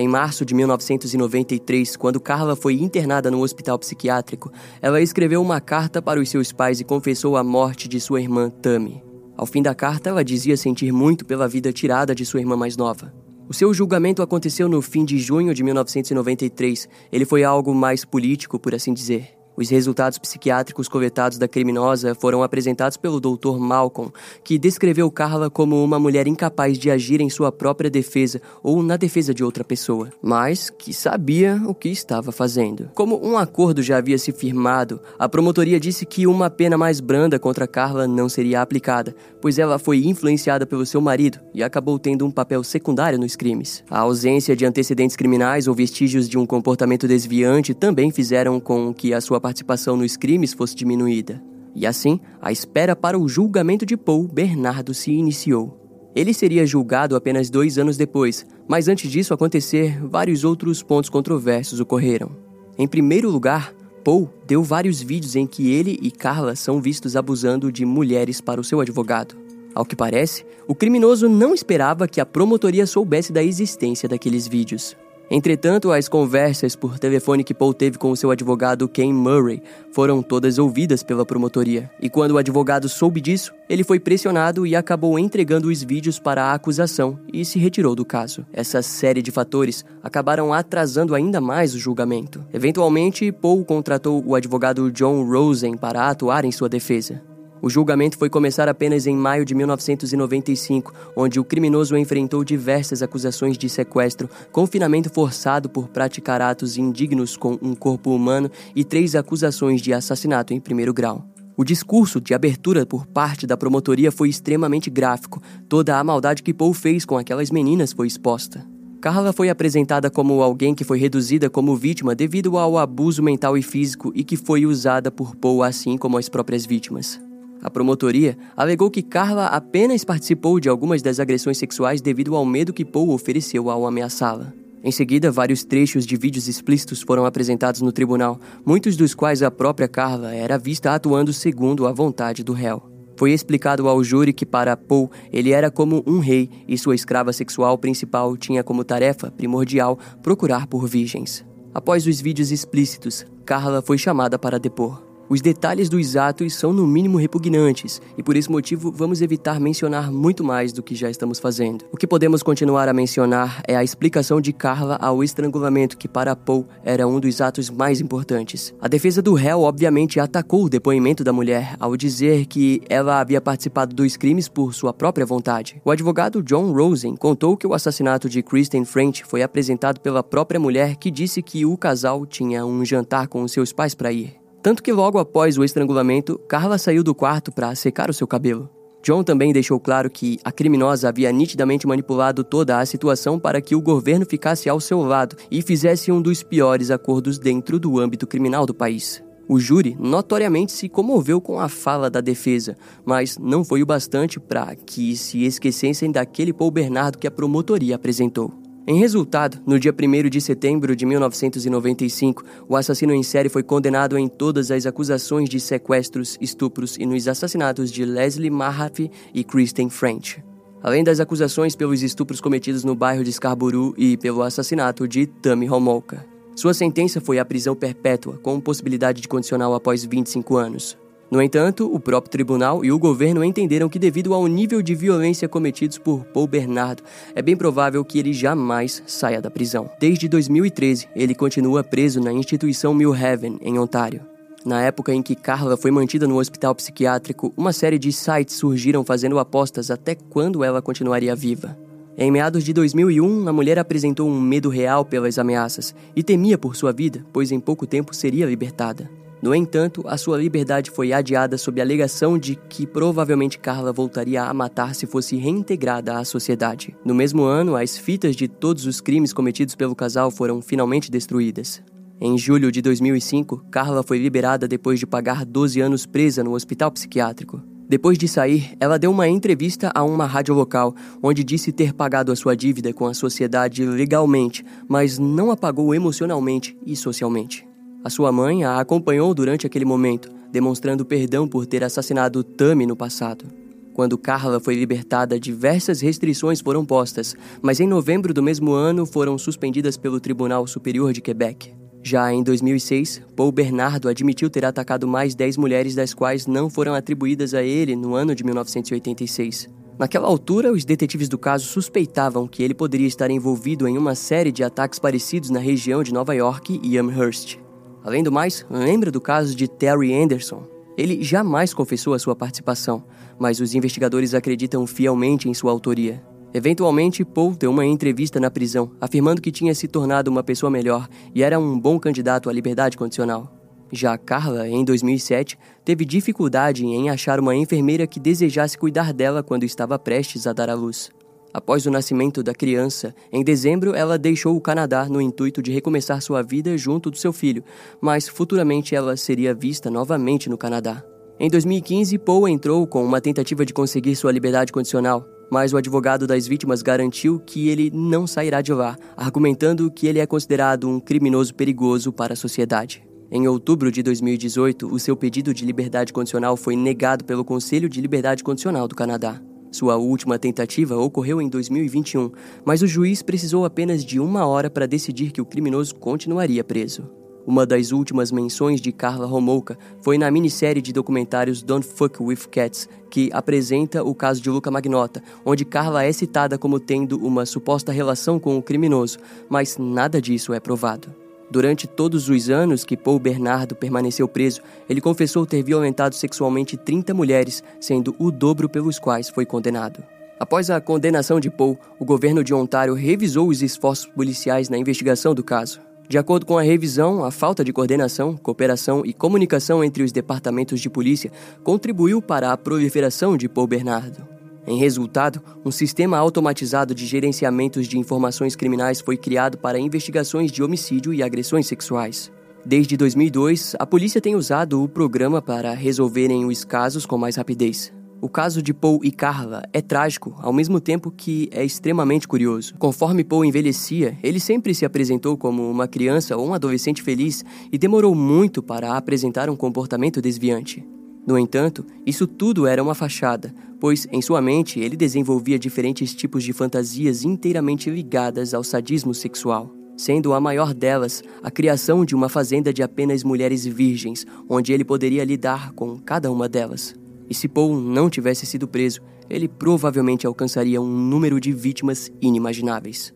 Em 0.00 0.08
março 0.08 0.46
de 0.46 0.54
1993, 0.54 1.94
quando 1.94 2.18
Carla 2.18 2.56
foi 2.56 2.72
internada 2.72 3.30
no 3.30 3.42
hospital 3.42 3.78
psiquiátrico, 3.78 4.50
ela 4.80 4.98
escreveu 4.98 5.42
uma 5.42 5.60
carta 5.60 6.00
para 6.00 6.18
os 6.18 6.30
seus 6.30 6.52
pais 6.52 6.80
e 6.80 6.84
confessou 6.84 7.36
a 7.36 7.44
morte 7.44 7.86
de 7.86 8.00
sua 8.00 8.18
irmã 8.18 8.48
Tammy. 8.48 9.02
Ao 9.36 9.44
fim 9.44 9.60
da 9.60 9.74
carta, 9.74 10.08
ela 10.08 10.24
dizia 10.24 10.56
sentir 10.56 10.90
muito 10.90 11.26
pela 11.26 11.46
vida 11.46 11.70
tirada 11.70 12.14
de 12.14 12.24
sua 12.24 12.40
irmã 12.40 12.56
mais 12.56 12.78
nova. 12.78 13.12
O 13.46 13.52
seu 13.52 13.74
julgamento 13.74 14.22
aconteceu 14.22 14.70
no 14.70 14.80
fim 14.80 15.04
de 15.04 15.18
junho 15.18 15.52
de 15.52 15.62
1993. 15.62 16.88
Ele 17.12 17.26
foi 17.26 17.44
algo 17.44 17.74
mais 17.74 18.02
político, 18.02 18.58
por 18.58 18.74
assim 18.74 18.94
dizer. 18.94 19.39
Os 19.60 19.68
resultados 19.68 20.16
psiquiátricos 20.16 20.88
coletados 20.88 21.36
da 21.36 21.46
criminosa 21.46 22.14
foram 22.14 22.42
apresentados 22.42 22.96
pelo 22.96 23.20
Dr. 23.20 23.58
Malcolm, 23.58 24.10
que 24.42 24.58
descreveu 24.58 25.10
Carla 25.10 25.50
como 25.50 25.84
uma 25.84 25.98
mulher 25.98 26.26
incapaz 26.26 26.78
de 26.78 26.90
agir 26.90 27.20
em 27.20 27.28
sua 27.28 27.52
própria 27.52 27.90
defesa 27.90 28.40
ou 28.62 28.82
na 28.82 28.96
defesa 28.96 29.34
de 29.34 29.44
outra 29.44 29.62
pessoa, 29.62 30.08
mas 30.22 30.70
que 30.70 30.94
sabia 30.94 31.60
o 31.66 31.74
que 31.74 31.90
estava 31.90 32.32
fazendo. 32.32 32.88
Como 32.94 33.20
um 33.22 33.36
acordo 33.36 33.82
já 33.82 33.98
havia 33.98 34.16
se 34.16 34.32
firmado, 34.32 34.98
a 35.18 35.28
promotoria 35.28 35.78
disse 35.78 36.06
que 36.06 36.26
uma 36.26 36.48
pena 36.48 36.78
mais 36.78 36.98
branda 36.98 37.38
contra 37.38 37.68
Carla 37.68 38.08
não 38.08 38.30
seria 38.30 38.62
aplicada, 38.62 39.14
pois 39.42 39.58
ela 39.58 39.78
foi 39.78 40.06
influenciada 40.06 40.64
pelo 40.64 40.86
seu 40.86 41.02
marido 41.02 41.38
e 41.52 41.62
acabou 41.62 41.98
tendo 41.98 42.24
um 42.24 42.30
papel 42.30 42.64
secundário 42.64 43.18
nos 43.18 43.36
crimes. 43.36 43.84
A 43.90 43.98
ausência 43.98 44.56
de 44.56 44.64
antecedentes 44.64 45.16
criminais 45.16 45.68
ou 45.68 45.74
vestígios 45.74 46.26
de 46.26 46.38
um 46.38 46.46
comportamento 46.46 47.06
desviante 47.06 47.74
também 47.74 48.10
fizeram 48.10 48.58
com 48.58 48.94
que 48.94 49.12
a 49.12 49.20
sua 49.20 49.38
participação 49.50 49.96
nos 49.96 50.16
crimes 50.16 50.52
fosse 50.52 50.76
diminuída. 50.76 51.42
E 51.74 51.84
assim, 51.84 52.20
a 52.40 52.52
espera 52.52 52.94
para 52.94 53.18
o 53.18 53.28
julgamento 53.28 53.84
de 53.84 53.96
Paul 53.96 54.28
Bernardo 54.28 54.94
se 54.94 55.10
iniciou. 55.10 55.76
Ele 56.14 56.32
seria 56.32 56.64
julgado 56.64 57.16
apenas 57.16 57.50
dois 57.50 57.76
anos 57.76 57.96
depois, 57.96 58.46
mas 58.68 58.86
antes 58.86 59.10
disso 59.10 59.34
acontecer, 59.34 60.00
vários 60.06 60.44
outros 60.44 60.84
pontos 60.84 61.10
controversos 61.10 61.80
ocorreram. 61.80 62.30
Em 62.78 62.86
primeiro 62.86 63.28
lugar, 63.28 63.74
Paul 64.04 64.30
deu 64.46 64.62
vários 64.62 65.02
vídeos 65.02 65.34
em 65.34 65.46
que 65.46 65.72
ele 65.72 65.98
e 66.00 66.12
Carla 66.12 66.54
são 66.54 66.80
vistos 66.80 67.16
abusando 67.16 67.72
de 67.72 67.84
mulheres 67.84 68.40
para 68.40 68.60
o 68.60 68.64
seu 68.64 68.80
advogado. 68.80 69.36
Ao 69.74 69.84
que 69.84 69.96
parece, 69.96 70.44
o 70.68 70.76
criminoso 70.76 71.28
não 71.28 71.54
esperava 71.54 72.06
que 72.06 72.20
a 72.20 72.26
promotoria 72.26 72.86
soubesse 72.86 73.32
da 73.32 73.42
existência 73.42 74.08
daqueles 74.08 74.46
vídeos. 74.46 74.96
Entretanto, 75.32 75.92
as 75.92 76.08
conversas 76.08 76.74
por 76.74 76.98
telefone 76.98 77.44
que 77.44 77.54
Paul 77.54 77.72
teve 77.72 77.96
com 77.96 78.10
o 78.10 78.16
seu 78.16 78.32
advogado 78.32 78.88
Ken 78.88 79.12
Murray 79.12 79.62
foram 79.92 80.22
todas 80.22 80.58
ouvidas 80.58 81.04
pela 81.04 81.24
promotoria. 81.24 81.88
E 82.02 82.10
quando 82.10 82.32
o 82.32 82.38
advogado 82.38 82.88
soube 82.88 83.20
disso, 83.20 83.52
ele 83.68 83.84
foi 83.84 84.00
pressionado 84.00 84.66
e 84.66 84.74
acabou 84.74 85.16
entregando 85.20 85.68
os 85.68 85.84
vídeos 85.84 86.18
para 86.18 86.46
a 86.46 86.54
acusação 86.54 87.16
e 87.32 87.44
se 87.44 87.60
retirou 87.60 87.94
do 87.94 88.04
caso. 88.04 88.44
Essa 88.52 88.82
série 88.82 89.22
de 89.22 89.30
fatores 89.30 89.84
acabaram 90.02 90.52
atrasando 90.52 91.14
ainda 91.14 91.40
mais 91.40 91.76
o 91.76 91.78
julgamento. 91.78 92.44
Eventualmente, 92.52 93.30
Paul 93.30 93.64
contratou 93.64 94.20
o 94.26 94.34
advogado 94.34 94.90
John 94.90 95.22
Rosen 95.22 95.76
para 95.76 96.10
atuar 96.10 96.44
em 96.44 96.50
sua 96.50 96.68
defesa. 96.68 97.22
O 97.62 97.68
julgamento 97.68 98.16
foi 98.16 98.30
começar 98.30 98.68
apenas 98.68 99.06
em 99.06 99.14
maio 99.14 99.44
de 99.44 99.54
1995, 99.54 100.94
onde 101.14 101.38
o 101.38 101.44
criminoso 101.44 101.96
enfrentou 101.96 102.42
diversas 102.42 103.02
acusações 103.02 103.58
de 103.58 103.68
sequestro, 103.68 104.30
confinamento 104.50 105.10
forçado 105.10 105.68
por 105.68 105.88
praticar 105.88 106.40
atos 106.40 106.78
indignos 106.78 107.36
com 107.36 107.58
um 107.60 107.74
corpo 107.74 108.14
humano 108.14 108.50
e 108.74 108.82
três 108.82 109.14
acusações 109.14 109.82
de 109.82 109.92
assassinato 109.92 110.54
em 110.54 110.60
primeiro 110.60 110.94
grau. 110.94 111.26
O 111.54 111.64
discurso 111.64 112.18
de 112.18 112.32
abertura 112.32 112.86
por 112.86 113.04
parte 113.04 113.46
da 113.46 113.56
promotoria 113.56 114.10
foi 114.10 114.30
extremamente 114.30 114.88
gráfico. 114.88 115.42
Toda 115.68 115.98
a 115.98 116.02
maldade 116.04 116.42
que 116.42 116.54
Paul 116.54 116.72
fez 116.72 117.04
com 117.04 117.18
aquelas 117.18 117.50
meninas 117.50 117.92
foi 117.92 118.06
exposta. 118.06 118.66
Carla 119.02 119.32
foi 119.32 119.50
apresentada 119.50 120.10
como 120.10 120.42
alguém 120.42 120.74
que 120.74 120.84
foi 120.84 120.98
reduzida 120.98 121.50
como 121.50 121.76
vítima 121.76 122.14
devido 122.14 122.56
ao 122.56 122.78
abuso 122.78 123.22
mental 123.22 123.58
e 123.58 123.62
físico 123.62 124.10
e 124.14 124.24
que 124.24 124.36
foi 124.36 124.64
usada 124.64 125.10
por 125.10 125.36
Paul 125.36 125.62
assim 125.62 125.98
como 125.98 126.16
as 126.16 126.30
próprias 126.30 126.64
vítimas. 126.64 127.20
A 127.62 127.70
promotoria 127.70 128.38
alegou 128.56 128.90
que 128.90 129.02
Carla 129.02 129.46
apenas 129.46 130.04
participou 130.04 130.58
de 130.58 130.68
algumas 130.68 131.02
das 131.02 131.20
agressões 131.20 131.58
sexuais 131.58 132.00
devido 132.00 132.34
ao 132.34 132.44
medo 132.44 132.72
que 132.72 132.84
Paul 132.84 133.10
ofereceu 133.10 133.68
ao 133.70 133.86
ameaçá-la. 133.86 134.52
Em 134.82 134.90
seguida, 134.90 135.30
vários 135.30 135.62
trechos 135.62 136.06
de 136.06 136.16
vídeos 136.16 136.48
explícitos 136.48 137.02
foram 137.02 137.26
apresentados 137.26 137.82
no 137.82 137.92
tribunal, 137.92 138.40
muitos 138.64 138.96
dos 138.96 139.14
quais 139.14 139.42
a 139.42 139.50
própria 139.50 139.86
Carla 139.86 140.34
era 140.34 140.56
vista 140.56 140.94
atuando 140.94 141.34
segundo 141.34 141.86
a 141.86 141.92
vontade 141.92 142.42
do 142.42 142.54
réu. 142.54 142.82
Foi 143.14 143.32
explicado 143.32 143.86
ao 143.86 144.02
júri 144.02 144.32
que 144.32 144.46
para 144.46 144.74
Paul 144.78 145.10
ele 145.30 145.50
era 145.50 145.70
como 145.70 146.02
um 146.06 146.18
rei 146.18 146.48
e 146.66 146.78
sua 146.78 146.94
escrava 146.94 147.34
sexual 147.34 147.76
principal 147.76 148.34
tinha 148.38 148.64
como 148.64 148.82
tarefa 148.82 149.30
primordial 149.30 149.98
procurar 150.22 150.66
por 150.66 150.86
virgens. 150.88 151.44
Após 151.74 152.06
os 152.06 152.18
vídeos 152.18 152.50
explícitos, 152.50 153.26
Carla 153.44 153.82
foi 153.82 153.98
chamada 153.98 154.38
para 154.38 154.58
depor. 154.58 155.09
Os 155.30 155.40
detalhes 155.40 155.88
dos 155.88 156.16
atos 156.16 156.54
são 156.56 156.72
no 156.72 156.84
mínimo 156.84 157.16
repugnantes 157.16 158.02
e 158.18 158.22
por 158.22 158.36
esse 158.36 158.50
motivo 158.50 158.90
vamos 158.90 159.22
evitar 159.22 159.60
mencionar 159.60 160.10
muito 160.10 160.42
mais 160.42 160.72
do 160.72 160.82
que 160.82 160.92
já 160.92 161.08
estamos 161.08 161.38
fazendo. 161.38 161.84
O 161.92 161.96
que 161.96 162.04
podemos 162.04 162.42
continuar 162.42 162.88
a 162.88 162.92
mencionar 162.92 163.62
é 163.64 163.76
a 163.76 163.84
explicação 163.84 164.40
de 164.40 164.52
Carla 164.52 164.98
ao 165.00 165.22
estrangulamento 165.22 165.96
que 165.96 166.08
para 166.08 166.34
Paul 166.34 166.66
era 166.82 167.06
um 167.06 167.20
dos 167.20 167.40
atos 167.40 167.70
mais 167.70 168.00
importantes. 168.00 168.74
A 168.80 168.88
defesa 168.88 169.22
do 169.22 169.32
réu 169.32 169.60
obviamente 169.60 170.18
atacou 170.18 170.64
o 170.64 170.68
depoimento 170.68 171.22
da 171.22 171.32
mulher 171.32 171.76
ao 171.78 171.96
dizer 171.96 172.46
que 172.46 172.82
ela 172.88 173.20
havia 173.20 173.40
participado 173.40 173.94
dos 173.94 174.16
crimes 174.16 174.48
por 174.48 174.74
sua 174.74 174.92
própria 174.92 175.24
vontade. 175.24 175.80
O 175.84 175.92
advogado 175.92 176.42
John 176.42 176.72
Rosen 176.72 177.14
contou 177.14 177.56
que 177.56 177.68
o 177.68 177.72
assassinato 177.72 178.28
de 178.28 178.42
Kristen 178.42 178.84
French 178.84 179.22
foi 179.24 179.44
apresentado 179.44 180.00
pela 180.00 180.24
própria 180.24 180.58
mulher 180.58 180.96
que 180.96 181.08
disse 181.08 181.40
que 181.40 181.64
o 181.64 181.76
casal 181.76 182.26
tinha 182.26 182.66
um 182.66 182.84
jantar 182.84 183.28
com 183.28 183.46
seus 183.46 183.72
pais 183.72 183.94
para 183.94 184.10
ir. 184.10 184.39
Tanto 184.62 184.82
que 184.82 184.92
logo 184.92 185.18
após 185.18 185.56
o 185.56 185.64
estrangulamento, 185.64 186.38
Carla 186.46 186.76
saiu 186.76 187.02
do 187.02 187.14
quarto 187.14 187.50
para 187.50 187.74
secar 187.74 188.10
o 188.10 188.14
seu 188.14 188.26
cabelo. 188.26 188.68
John 189.02 189.24
também 189.24 189.54
deixou 189.54 189.80
claro 189.80 190.10
que 190.10 190.38
a 190.44 190.52
criminosa 190.52 191.08
havia 191.08 191.32
nitidamente 191.32 191.86
manipulado 191.86 192.44
toda 192.44 192.78
a 192.78 192.84
situação 192.84 193.38
para 193.38 193.62
que 193.62 193.74
o 193.74 193.80
governo 193.80 194.26
ficasse 194.28 194.68
ao 194.68 194.78
seu 194.78 195.00
lado 195.00 195.34
e 195.50 195.62
fizesse 195.62 196.12
um 196.12 196.20
dos 196.20 196.42
piores 196.42 196.90
acordos 196.90 197.38
dentro 197.38 197.78
do 197.78 197.98
âmbito 197.98 198.26
criminal 198.26 198.66
do 198.66 198.74
país. 198.74 199.22
O 199.48 199.58
júri 199.58 199.96
notoriamente 199.98 200.72
se 200.72 200.90
comoveu 200.90 201.40
com 201.40 201.58
a 201.58 201.68
fala 201.68 202.10
da 202.10 202.20
defesa, 202.20 202.76
mas 203.04 203.38
não 203.38 203.64
foi 203.64 203.82
o 203.82 203.86
bastante 203.86 204.38
para 204.38 204.76
que 204.76 205.16
se 205.16 205.42
esquecessem 205.44 206.12
daquele 206.12 206.52
Paul 206.52 206.70
Bernardo 206.70 207.18
que 207.18 207.26
a 207.26 207.30
promotoria 207.30 207.96
apresentou. 207.96 208.59
Em 208.86 208.98
resultado, 208.98 209.58
no 209.66 209.78
dia 209.78 209.94
1 209.94 210.28
de 210.30 210.40
setembro 210.40 210.96
de 210.96 211.04
1995, 211.04 212.42
o 212.66 212.74
assassino 212.74 213.12
em 213.12 213.22
série 213.22 213.48
foi 213.48 213.62
condenado 213.62 214.16
em 214.16 214.26
todas 214.26 214.70
as 214.70 214.86
acusações 214.86 215.48
de 215.48 215.60
sequestros, 215.60 216.38
estupros 216.40 216.96
e 216.96 217.04
nos 217.04 217.28
assassinatos 217.28 217.92
de 217.92 218.04
Leslie 218.04 218.50
Mahaffey 218.50 219.10
e 219.34 219.44
Kristen 219.44 219.90
French. 219.90 220.42
Além 220.82 221.04
das 221.04 221.20
acusações 221.20 221.76
pelos 221.76 222.02
estupros 222.02 222.40
cometidos 222.40 222.82
no 222.82 222.94
bairro 222.94 223.22
de 223.22 223.32
Scarborough 223.32 223.94
e 223.98 224.16
pelo 224.16 224.42
assassinato 224.42 225.06
de 225.06 225.26
Tammy 225.26 225.68
Homolka. 225.68 226.24
Sua 226.56 226.72
sentença 226.72 227.20
foi 227.20 227.38
a 227.38 227.44
prisão 227.44 227.76
perpétua, 227.76 228.38
com 228.38 228.58
possibilidade 228.58 229.20
de 229.20 229.28
condicional 229.28 229.74
após 229.74 230.04
25 230.04 230.56
anos. 230.56 230.98
No 231.30 231.40
entanto, 231.40 231.88
o 231.94 232.00
próprio 232.00 232.30
tribunal 232.30 232.84
e 232.84 232.90
o 232.90 232.98
governo 232.98 233.44
entenderam 233.44 233.88
que, 233.88 234.00
devido 234.00 234.34
ao 234.34 234.48
nível 234.48 234.82
de 234.82 234.96
violência 234.96 235.48
cometidos 235.48 235.96
por 235.96 236.24
Paul 236.24 236.48
Bernardo, 236.48 237.04
é 237.36 237.40
bem 237.40 237.56
provável 237.56 238.04
que 238.04 238.18
ele 238.18 238.32
jamais 238.32 239.00
saia 239.06 239.40
da 239.40 239.48
prisão. 239.48 239.88
Desde 240.00 240.28
2013, 240.28 241.08
ele 241.14 241.32
continua 241.32 241.84
preso 241.84 242.20
na 242.20 242.32
instituição 242.32 242.92
Millhaven, 242.92 243.60
em 243.62 243.78
Ontário. 243.78 244.22
Na 244.64 244.82
época 244.82 245.14
em 245.14 245.22
que 245.22 245.36
Carla 245.36 245.76
foi 245.76 245.92
mantida 245.92 246.26
no 246.26 246.36
hospital 246.36 246.74
psiquiátrico, 246.74 247.54
uma 247.56 247.72
série 247.72 247.98
de 247.98 248.12
sites 248.12 248.56
surgiram 248.56 249.04
fazendo 249.04 249.38
apostas 249.38 249.88
até 249.88 250.16
quando 250.16 250.64
ela 250.64 250.82
continuaria 250.82 251.36
viva. 251.36 251.78
Em 252.18 252.30
meados 252.30 252.64
de 252.64 252.72
2001, 252.72 253.48
a 253.48 253.52
mulher 253.52 253.78
apresentou 253.78 254.28
um 254.28 254.40
medo 254.40 254.68
real 254.68 255.04
pelas 255.04 255.38
ameaças 255.38 255.94
e 256.14 256.24
temia 256.24 256.58
por 256.58 256.74
sua 256.74 256.92
vida, 256.92 257.24
pois 257.32 257.52
em 257.52 257.60
pouco 257.60 257.86
tempo 257.86 258.14
seria 258.14 258.46
libertada. 258.46 259.19
No 259.42 259.54
entanto, 259.54 260.02
a 260.06 260.18
sua 260.18 260.36
liberdade 260.36 260.90
foi 260.90 261.14
adiada 261.14 261.56
sob 261.56 261.80
a 261.80 261.84
alegação 261.84 262.38
de 262.38 262.56
que 262.68 262.86
provavelmente 262.86 263.58
Carla 263.58 263.90
voltaria 263.90 264.42
a 264.42 264.52
matar 264.52 264.94
se 264.94 265.06
fosse 265.06 265.36
reintegrada 265.36 266.18
à 266.18 266.24
sociedade. 266.24 266.94
No 267.02 267.14
mesmo 267.14 267.44
ano, 267.44 267.74
as 267.74 267.96
fitas 267.96 268.36
de 268.36 268.46
todos 268.46 268.84
os 268.84 269.00
crimes 269.00 269.32
cometidos 269.32 269.74
pelo 269.74 269.96
casal 269.96 270.30
foram 270.30 270.60
finalmente 270.60 271.10
destruídas. 271.10 271.82
Em 272.20 272.36
julho 272.36 272.70
de 272.70 272.82
2005, 272.82 273.64
Carla 273.70 274.02
foi 274.02 274.18
liberada 274.18 274.68
depois 274.68 274.98
de 274.98 275.06
pagar 275.06 275.46
12 275.46 275.80
anos 275.80 276.04
presa 276.04 276.44
no 276.44 276.52
hospital 276.52 276.90
psiquiátrico. 276.90 277.62
Depois 277.88 278.18
de 278.18 278.28
sair, 278.28 278.76
ela 278.78 278.98
deu 278.98 279.10
uma 279.10 279.26
entrevista 279.26 279.90
a 279.94 280.04
uma 280.04 280.26
rádio 280.26 280.54
local, 280.54 280.94
onde 281.22 281.42
disse 281.42 281.72
ter 281.72 281.94
pagado 281.94 282.30
a 282.30 282.36
sua 282.36 282.54
dívida 282.54 282.92
com 282.92 283.06
a 283.06 283.14
sociedade 283.14 283.86
legalmente, 283.86 284.62
mas 284.86 285.18
não 285.18 285.50
a 285.50 285.56
pagou 285.56 285.94
emocionalmente 285.94 286.76
e 286.84 286.94
socialmente. 286.94 287.69
A 288.02 288.08
sua 288.08 288.32
mãe 288.32 288.64
a 288.64 288.80
acompanhou 288.80 289.34
durante 289.34 289.66
aquele 289.66 289.84
momento, 289.84 290.30
demonstrando 290.50 291.04
perdão 291.04 291.46
por 291.46 291.66
ter 291.66 291.84
assassinado 291.84 292.42
Tami 292.42 292.86
no 292.86 292.96
passado. 292.96 293.44
Quando 293.92 294.16
Carla 294.16 294.58
foi 294.58 294.74
libertada, 294.74 295.38
diversas 295.38 296.00
restrições 296.00 296.60
foram 296.62 296.82
postas, 296.82 297.36
mas 297.60 297.78
em 297.78 297.86
novembro 297.86 298.32
do 298.32 298.42
mesmo 298.42 298.72
ano 298.72 299.04
foram 299.04 299.36
suspendidas 299.36 299.98
pelo 299.98 300.18
Tribunal 300.18 300.66
Superior 300.66 301.12
de 301.12 301.20
Quebec. 301.20 301.74
Já 302.02 302.32
em 302.32 302.42
2006, 302.42 303.20
Paul 303.36 303.52
Bernardo 303.52 304.08
admitiu 304.08 304.48
ter 304.48 304.64
atacado 304.64 305.06
mais 305.06 305.34
10 305.34 305.58
mulheres, 305.58 305.94
das 305.94 306.14
quais 306.14 306.46
não 306.46 306.70
foram 306.70 306.94
atribuídas 306.94 307.52
a 307.52 307.62
ele 307.62 307.94
no 307.94 308.14
ano 308.14 308.34
de 308.34 308.42
1986. 308.42 309.68
Naquela 309.98 310.26
altura, 310.26 310.72
os 310.72 310.86
detetives 310.86 311.28
do 311.28 311.36
caso 311.36 311.66
suspeitavam 311.66 312.48
que 312.48 312.62
ele 312.62 312.72
poderia 312.72 313.06
estar 313.06 313.30
envolvido 313.30 313.86
em 313.86 313.98
uma 313.98 314.14
série 314.14 314.50
de 314.50 314.64
ataques 314.64 314.98
parecidos 314.98 315.50
na 315.50 315.60
região 315.60 316.02
de 316.02 316.14
Nova 316.14 316.34
York 316.34 316.80
e 316.82 316.96
Amherst. 316.96 317.58
Além 318.02 318.22
do 318.22 318.32
mais, 318.32 318.64
lembra 318.70 319.10
do 319.10 319.20
caso 319.20 319.54
de 319.54 319.68
Terry 319.68 320.14
Anderson? 320.14 320.62
Ele 320.96 321.22
jamais 321.22 321.74
confessou 321.74 322.14
a 322.14 322.18
sua 322.18 322.34
participação, 322.34 323.04
mas 323.38 323.60
os 323.60 323.74
investigadores 323.74 324.34
acreditam 324.34 324.86
fielmente 324.86 325.48
em 325.48 325.54
sua 325.54 325.70
autoria. 325.70 326.22
Eventualmente, 326.52 327.24
Paul 327.24 327.54
deu 327.54 327.70
uma 327.70 327.86
entrevista 327.86 328.40
na 328.40 328.50
prisão, 328.50 328.90
afirmando 329.00 329.40
que 329.40 329.52
tinha 329.52 329.74
se 329.74 329.86
tornado 329.86 330.28
uma 330.28 330.42
pessoa 330.42 330.70
melhor 330.70 331.08
e 331.34 331.42
era 331.42 331.58
um 331.58 331.78
bom 331.78 331.98
candidato 331.98 332.50
à 332.50 332.52
liberdade 332.52 332.96
condicional. 332.96 333.50
Já 333.92 334.16
Carla, 334.16 334.68
em 334.68 334.84
2007, 334.84 335.58
teve 335.84 336.04
dificuldade 336.04 336.84
em 336.84 337.10
achar 337.10 337.38
uma 337.38 337.54
enfermeira 337.54 338.06
que 338.06 338.20
desejasse 338.20 338.78
cuidar 338.78 339.12
dela 339.12 339.42
quando 339.42 339.64
estava 339.64 339.98
prestes 339.98 340.46
a 340.46 340.52
dar 340.52 340.70
à 340.70 340.74
luz. 340.74 341.10
Após 341.52 341.84
o 341.84 341.90
nascimento 341.90 342.42
da 342.42 342.54
criança, 342.54 343.14
em 343.32 343.42
dezembro 343.42 343.94
ela 343.94 344.16
deixou 344.16 344.56
o 344.56 344.60
Canadá 344.60 345.08
no 345.08 345.20
intuito 345.20 345.60
de 345.60 345.72
recomeçar 345.72 346.22
sua 346.22 346.42
vida 346.42 346.78
junto 346.78 347.10
do 347.10 347.18
seu 347.18 347.32
filho, 347.32 347.64
mas 348.00 348.28
futuramente 348.28 348.94
ela 348.94 349.16
seria 349.16 349.52
vista 349.52 349.90
novamente 349.90 350.48
no 350.48 350.56
Canadá. 350.56 351.04
Em 351.40 351.50
2015, 351.50 352.18
Paul 352.18 352.46
entrou 352.46 352.86
com 352.86 353.04
uma 353.04 353.20
tentativa 353.20 353.64
de 353.64 353.72
conseguir 353.72 354.14
sua 354.14 354.30
liberdade 354.30 354.72
condicional, 354.72 355.26
mas 355.50 355.72
o 355.72 355.76
advogado 355.76 356.26
das 356.26 356.46
vítimas 356.46 356.82
garantiu 356.82 357.40
que 357.40 357.68
ele 357.68 357.90
não 357.92 358.26
sairá 358.26 358.60
de 358.60 358.72
lá, 358.72 358.96
argumentando 359.16 359.90
que 359.90 360.06
ele 360.06 360.20
é 360.20 360.26
considerado 360.26 360.88
um 360.88 361.00
criminoso 361.00 361.54
perigoso 361.54 362.12
para 362.12 362.34
a 362.34 362.36
sociedade. 362.36 363.02
Em 363.32 363.48
outubro 363.48 363.90
de 363.90 364.02
2018, 364.02 364.92
o 364.92 364.98
seu 364.98 365.16
pedido 365.16 365.52
de 365.54 365.64
liberdade 365.64 366.12
condicional 366.12 366.56
foi 366.56 366.76
negado 366.76 367.24
pelo 367.24 367.44
Conselho 367.44 367.88
de 367.88 368.00
Liberdade 368.00 368.44
Condicional 368.44 368.86
do 368.86 368.94
Canadá. 368.94 369.40
Sua 369.70 369.96
última 369.96 370.38
tentativa 370.38 370.96
ocorreu 370.96 371.40
em 371.40 371.48
2021, 371.48 372.32
mas 372.64 372.82
o 372.82 372.86
juiz 372.86 373.22
precisou 373.22 373.64
apenas 373.64 374.04
de 374.04 374.18
uma 374.18 374.46
hora 374.46 374.68
para 374.68 374.86
decidir 374.86 375.30
que 375.30 375.40
o 375.40 375.46
criminoso 375.46 375.94
continuaria 375.94 376.64
preso. 376.64 377.08
Uma 377.46 377.64
das 377.64 377.90
últimas 377.90 378.30
menções 378.30 378.80
de 378.80 378.92
Carla 378.92 379.26
Romolka 379.26 379.78
foi 380.02 380.18
na 380.18 380.30
minissérie 380.30 380.82
de 380.82 380.92
documentários 380.92 381.62
Don't 381.62 381.86
Fuck 381.86 382.22
With 382.22 382.48
Cats, 382.50 382.88
que 383.08 383.30
apresenta 383.32 384.04
o 384.04 384.14
caso 384.14 384.42
de 384.42 384.50
Luca 384.50 384.70
Magnotta, 384.70 385.22
onde 385.44 385.64
Carla 385.64 386.04
é 386.04 386.12
citada 386.12 386.58
como 386.58 386.78
tendo 386.78 387.16
uma 387.16 387.46
suposta 387.46 387.92
relação 387.92 388.38
com 388.38 388.58
o 388.58 388.62
criminoso, 388.62 389.18
mas 389.48 389.78
nada 389.78 390.20
disso 390.20 390.52
é 390.52 390.60
provado. 390.60 391.14
Durante 391.50 391.88
todos 391.88 392.28
os 392.28 392.48
anos 392.48 392.84
que 392.84 392.96
Paul 392.96 393.18
Bernardo 393.18 393.74
permaneceu 393.74 394.28
preso, 394.28 394.60
ele 394.88 395.00
confessou 395.00 395.44
ter 395.44 395.64
violentado 395.64 396.14
sexualmente 396.14 396.76
30 396.76 397.12
mulheres, 397.12 397.64
sendo 397.80 398.14
o 398.18 398.30
dobro 398.30 398.68
pelos 398.68 399.00
quais 399.00 399.28
foi 399.28 399.44
condenado. 399.44 400.00
Após 400.38 400.70
a 400.70 400.80
condenação 400.80 401.40
de 401.40 401.50
Paul, 401.50 401.76
o 401.98 402.04
governo 402.04 402.44
de 402.44 402.54
Ontário 402.54 402.94
revisou 402.94 403.48
os 403.48 403.62
esforços 403.62 404.06
policiais 404.06 404.68
na 404.68 404.78
investigação 404.78 405.34
do 405.34 405.42
caso. 405.42 405.80
De 406.08 406.16
acordo 406.16 406.46
com 406.46 406.56
a 406.56 406.62
revisão, 406.62 407.24
a 407.24 407.30
falta 407.30 407.64
de 407.64 407.72
coordenação, 407.72 408.36
cooperação 408.36 409.02
e 409.04 409.12
comunicação 409.12 409.82
entre 409.82 410.02
os 410.02 410.12
departamentos 410.12 410.80
de 410.80 410.88
polícia 410.88 411.30
contribuiu 411.62 412.22
para 412.22 412.52
a 412.52 412.56
proliferação 412.56 413.36
de 413.36 413.48
Paul 413.48 413.66
Bernardo. 413.66 414.29
Em 414.70 414.76
resultado, 414.76 415.42
um 415.64 415.70
sistema 415.72 416.16
automatizado 416.16 416.94
de 416.94 417.04
gerenciamentos 417.04 417.88
de 417.88 417.98
informações 417.98 418.54
criminais 418.54 419.00
foi 419.00 419.16
criado 419.16 419.58
para 419.58 419.80
investigações 419.80 420.52
de 420.52 420.62
homicídio 420.62 421.12
e 421.12 421.24
agressões 421.24 421.66
sexuais. 421.66 422.30
Desde 422.64 422.96
2002, 422.96 423.74
a 423.80 423.84
polícia 423.84 424.20
tem 424.20 424.36
usado 424.36 424.80
o 424.80 424.88
programa 424.88 425.42
para 425.42 425.74
resolverem 425.74 426.44
os 426.44 426.62
casos 426.62 427.04
com 427.04 427.18
mais 427.18 427.34
rapidez. 427.34 427.92
O 428.20 428.28
caso 428.28 428.62
de 428.62 428.72
Paul 428.72 429.00
e 429.02 429.10
Carla 429.10 429.64
é 429.72 429.82
trágico, 429.82 430.36
ao 430.38 430.52
mesmo 430.52 430.78
tempo 430.78 431.10
que 431.10 431.48
é 431.50 431.64
extremamente 431.64 432.28
curioso. 432.28 432.74
Conforme 432.78 433.24
Paul 433.24 433.44
envelhecia, 433.44 434.16
ele 434.22 434.38
sempre 434.38 434.72
se 434.72 434.84
apresentou 434.84 435.36
como 435.36 435.68
uma 435.68 435.88
criança 435.88 436.36
ou 436.36 436.46
um 436.46 436.54
adolescente 436.54 437.02
feliz 437.02 437.44
e 437.72 437.76
demorou 437.76 438.14
muito 438.14 438.62
para 438.62 438.96
apresentar 438.96 439.50
um 439.50 439.56
comportamento 439.56 440.22
desviante. 440.22 440.86
No 441.26 441.38
entanto, 441.38 441.84
isso 442.06 442.26
tudo 442.26 442.66
era 442.66 442.82
uma 442.82 442.94
fachada, 442.94 443.54
pois 443.78 444.06
em 444.10 444.20
sua 444.20 444.40
mente 444.40 444.80
ele 444.80 444.96
desenvolvia 444.96 445.58
diferentes 445.58 446.14
tipos 446.14 446.42
de 446.42 446.52
fantasias 446.52 447.24
inteiramente 447.24 447.90
ligadas 447.90 448.54
ao 448.54 448.64
sadismo 448.64 449.14
sexual, 449.14 449.74
sendo 449.96 450.32
a 450.32 450.40
maior 450.40 450.72
delas 450.74 451.22
a 451.42 451.50
criação 451.50 452.04
de 452.04 452.14
uma 452.14 452.28
fazenda 452.28 452.72
de 452.72 452.82
apenas 452.82 453.22
mulheres 453.22 453.64
virgens, 453.64 454.26
onde 454.48 454.72
ele 454.72 454.84
poderia 454.84 455.24
lidar 455.24 455.72
com 455.72 455.98
cada 455.98 456.30
uma 456.30 456.48
delas. 456.48 456.94
E 457.28 457.34
se 457.34 457.48
Paul 457.48 457.78
não 457.78 458.10
tivesse 458.10 458.44
sido 458.44 458.66
preso, 458.66 459.00
ele 459.28 459.46
provavelmente 459.46 460.26
alcançaria 460.26 460.80
um 460.80 460.88
número 460.88 461.40
de 461.40 461.52
vítimas 461.52 462.10
inimagináveis. 462.20 463.14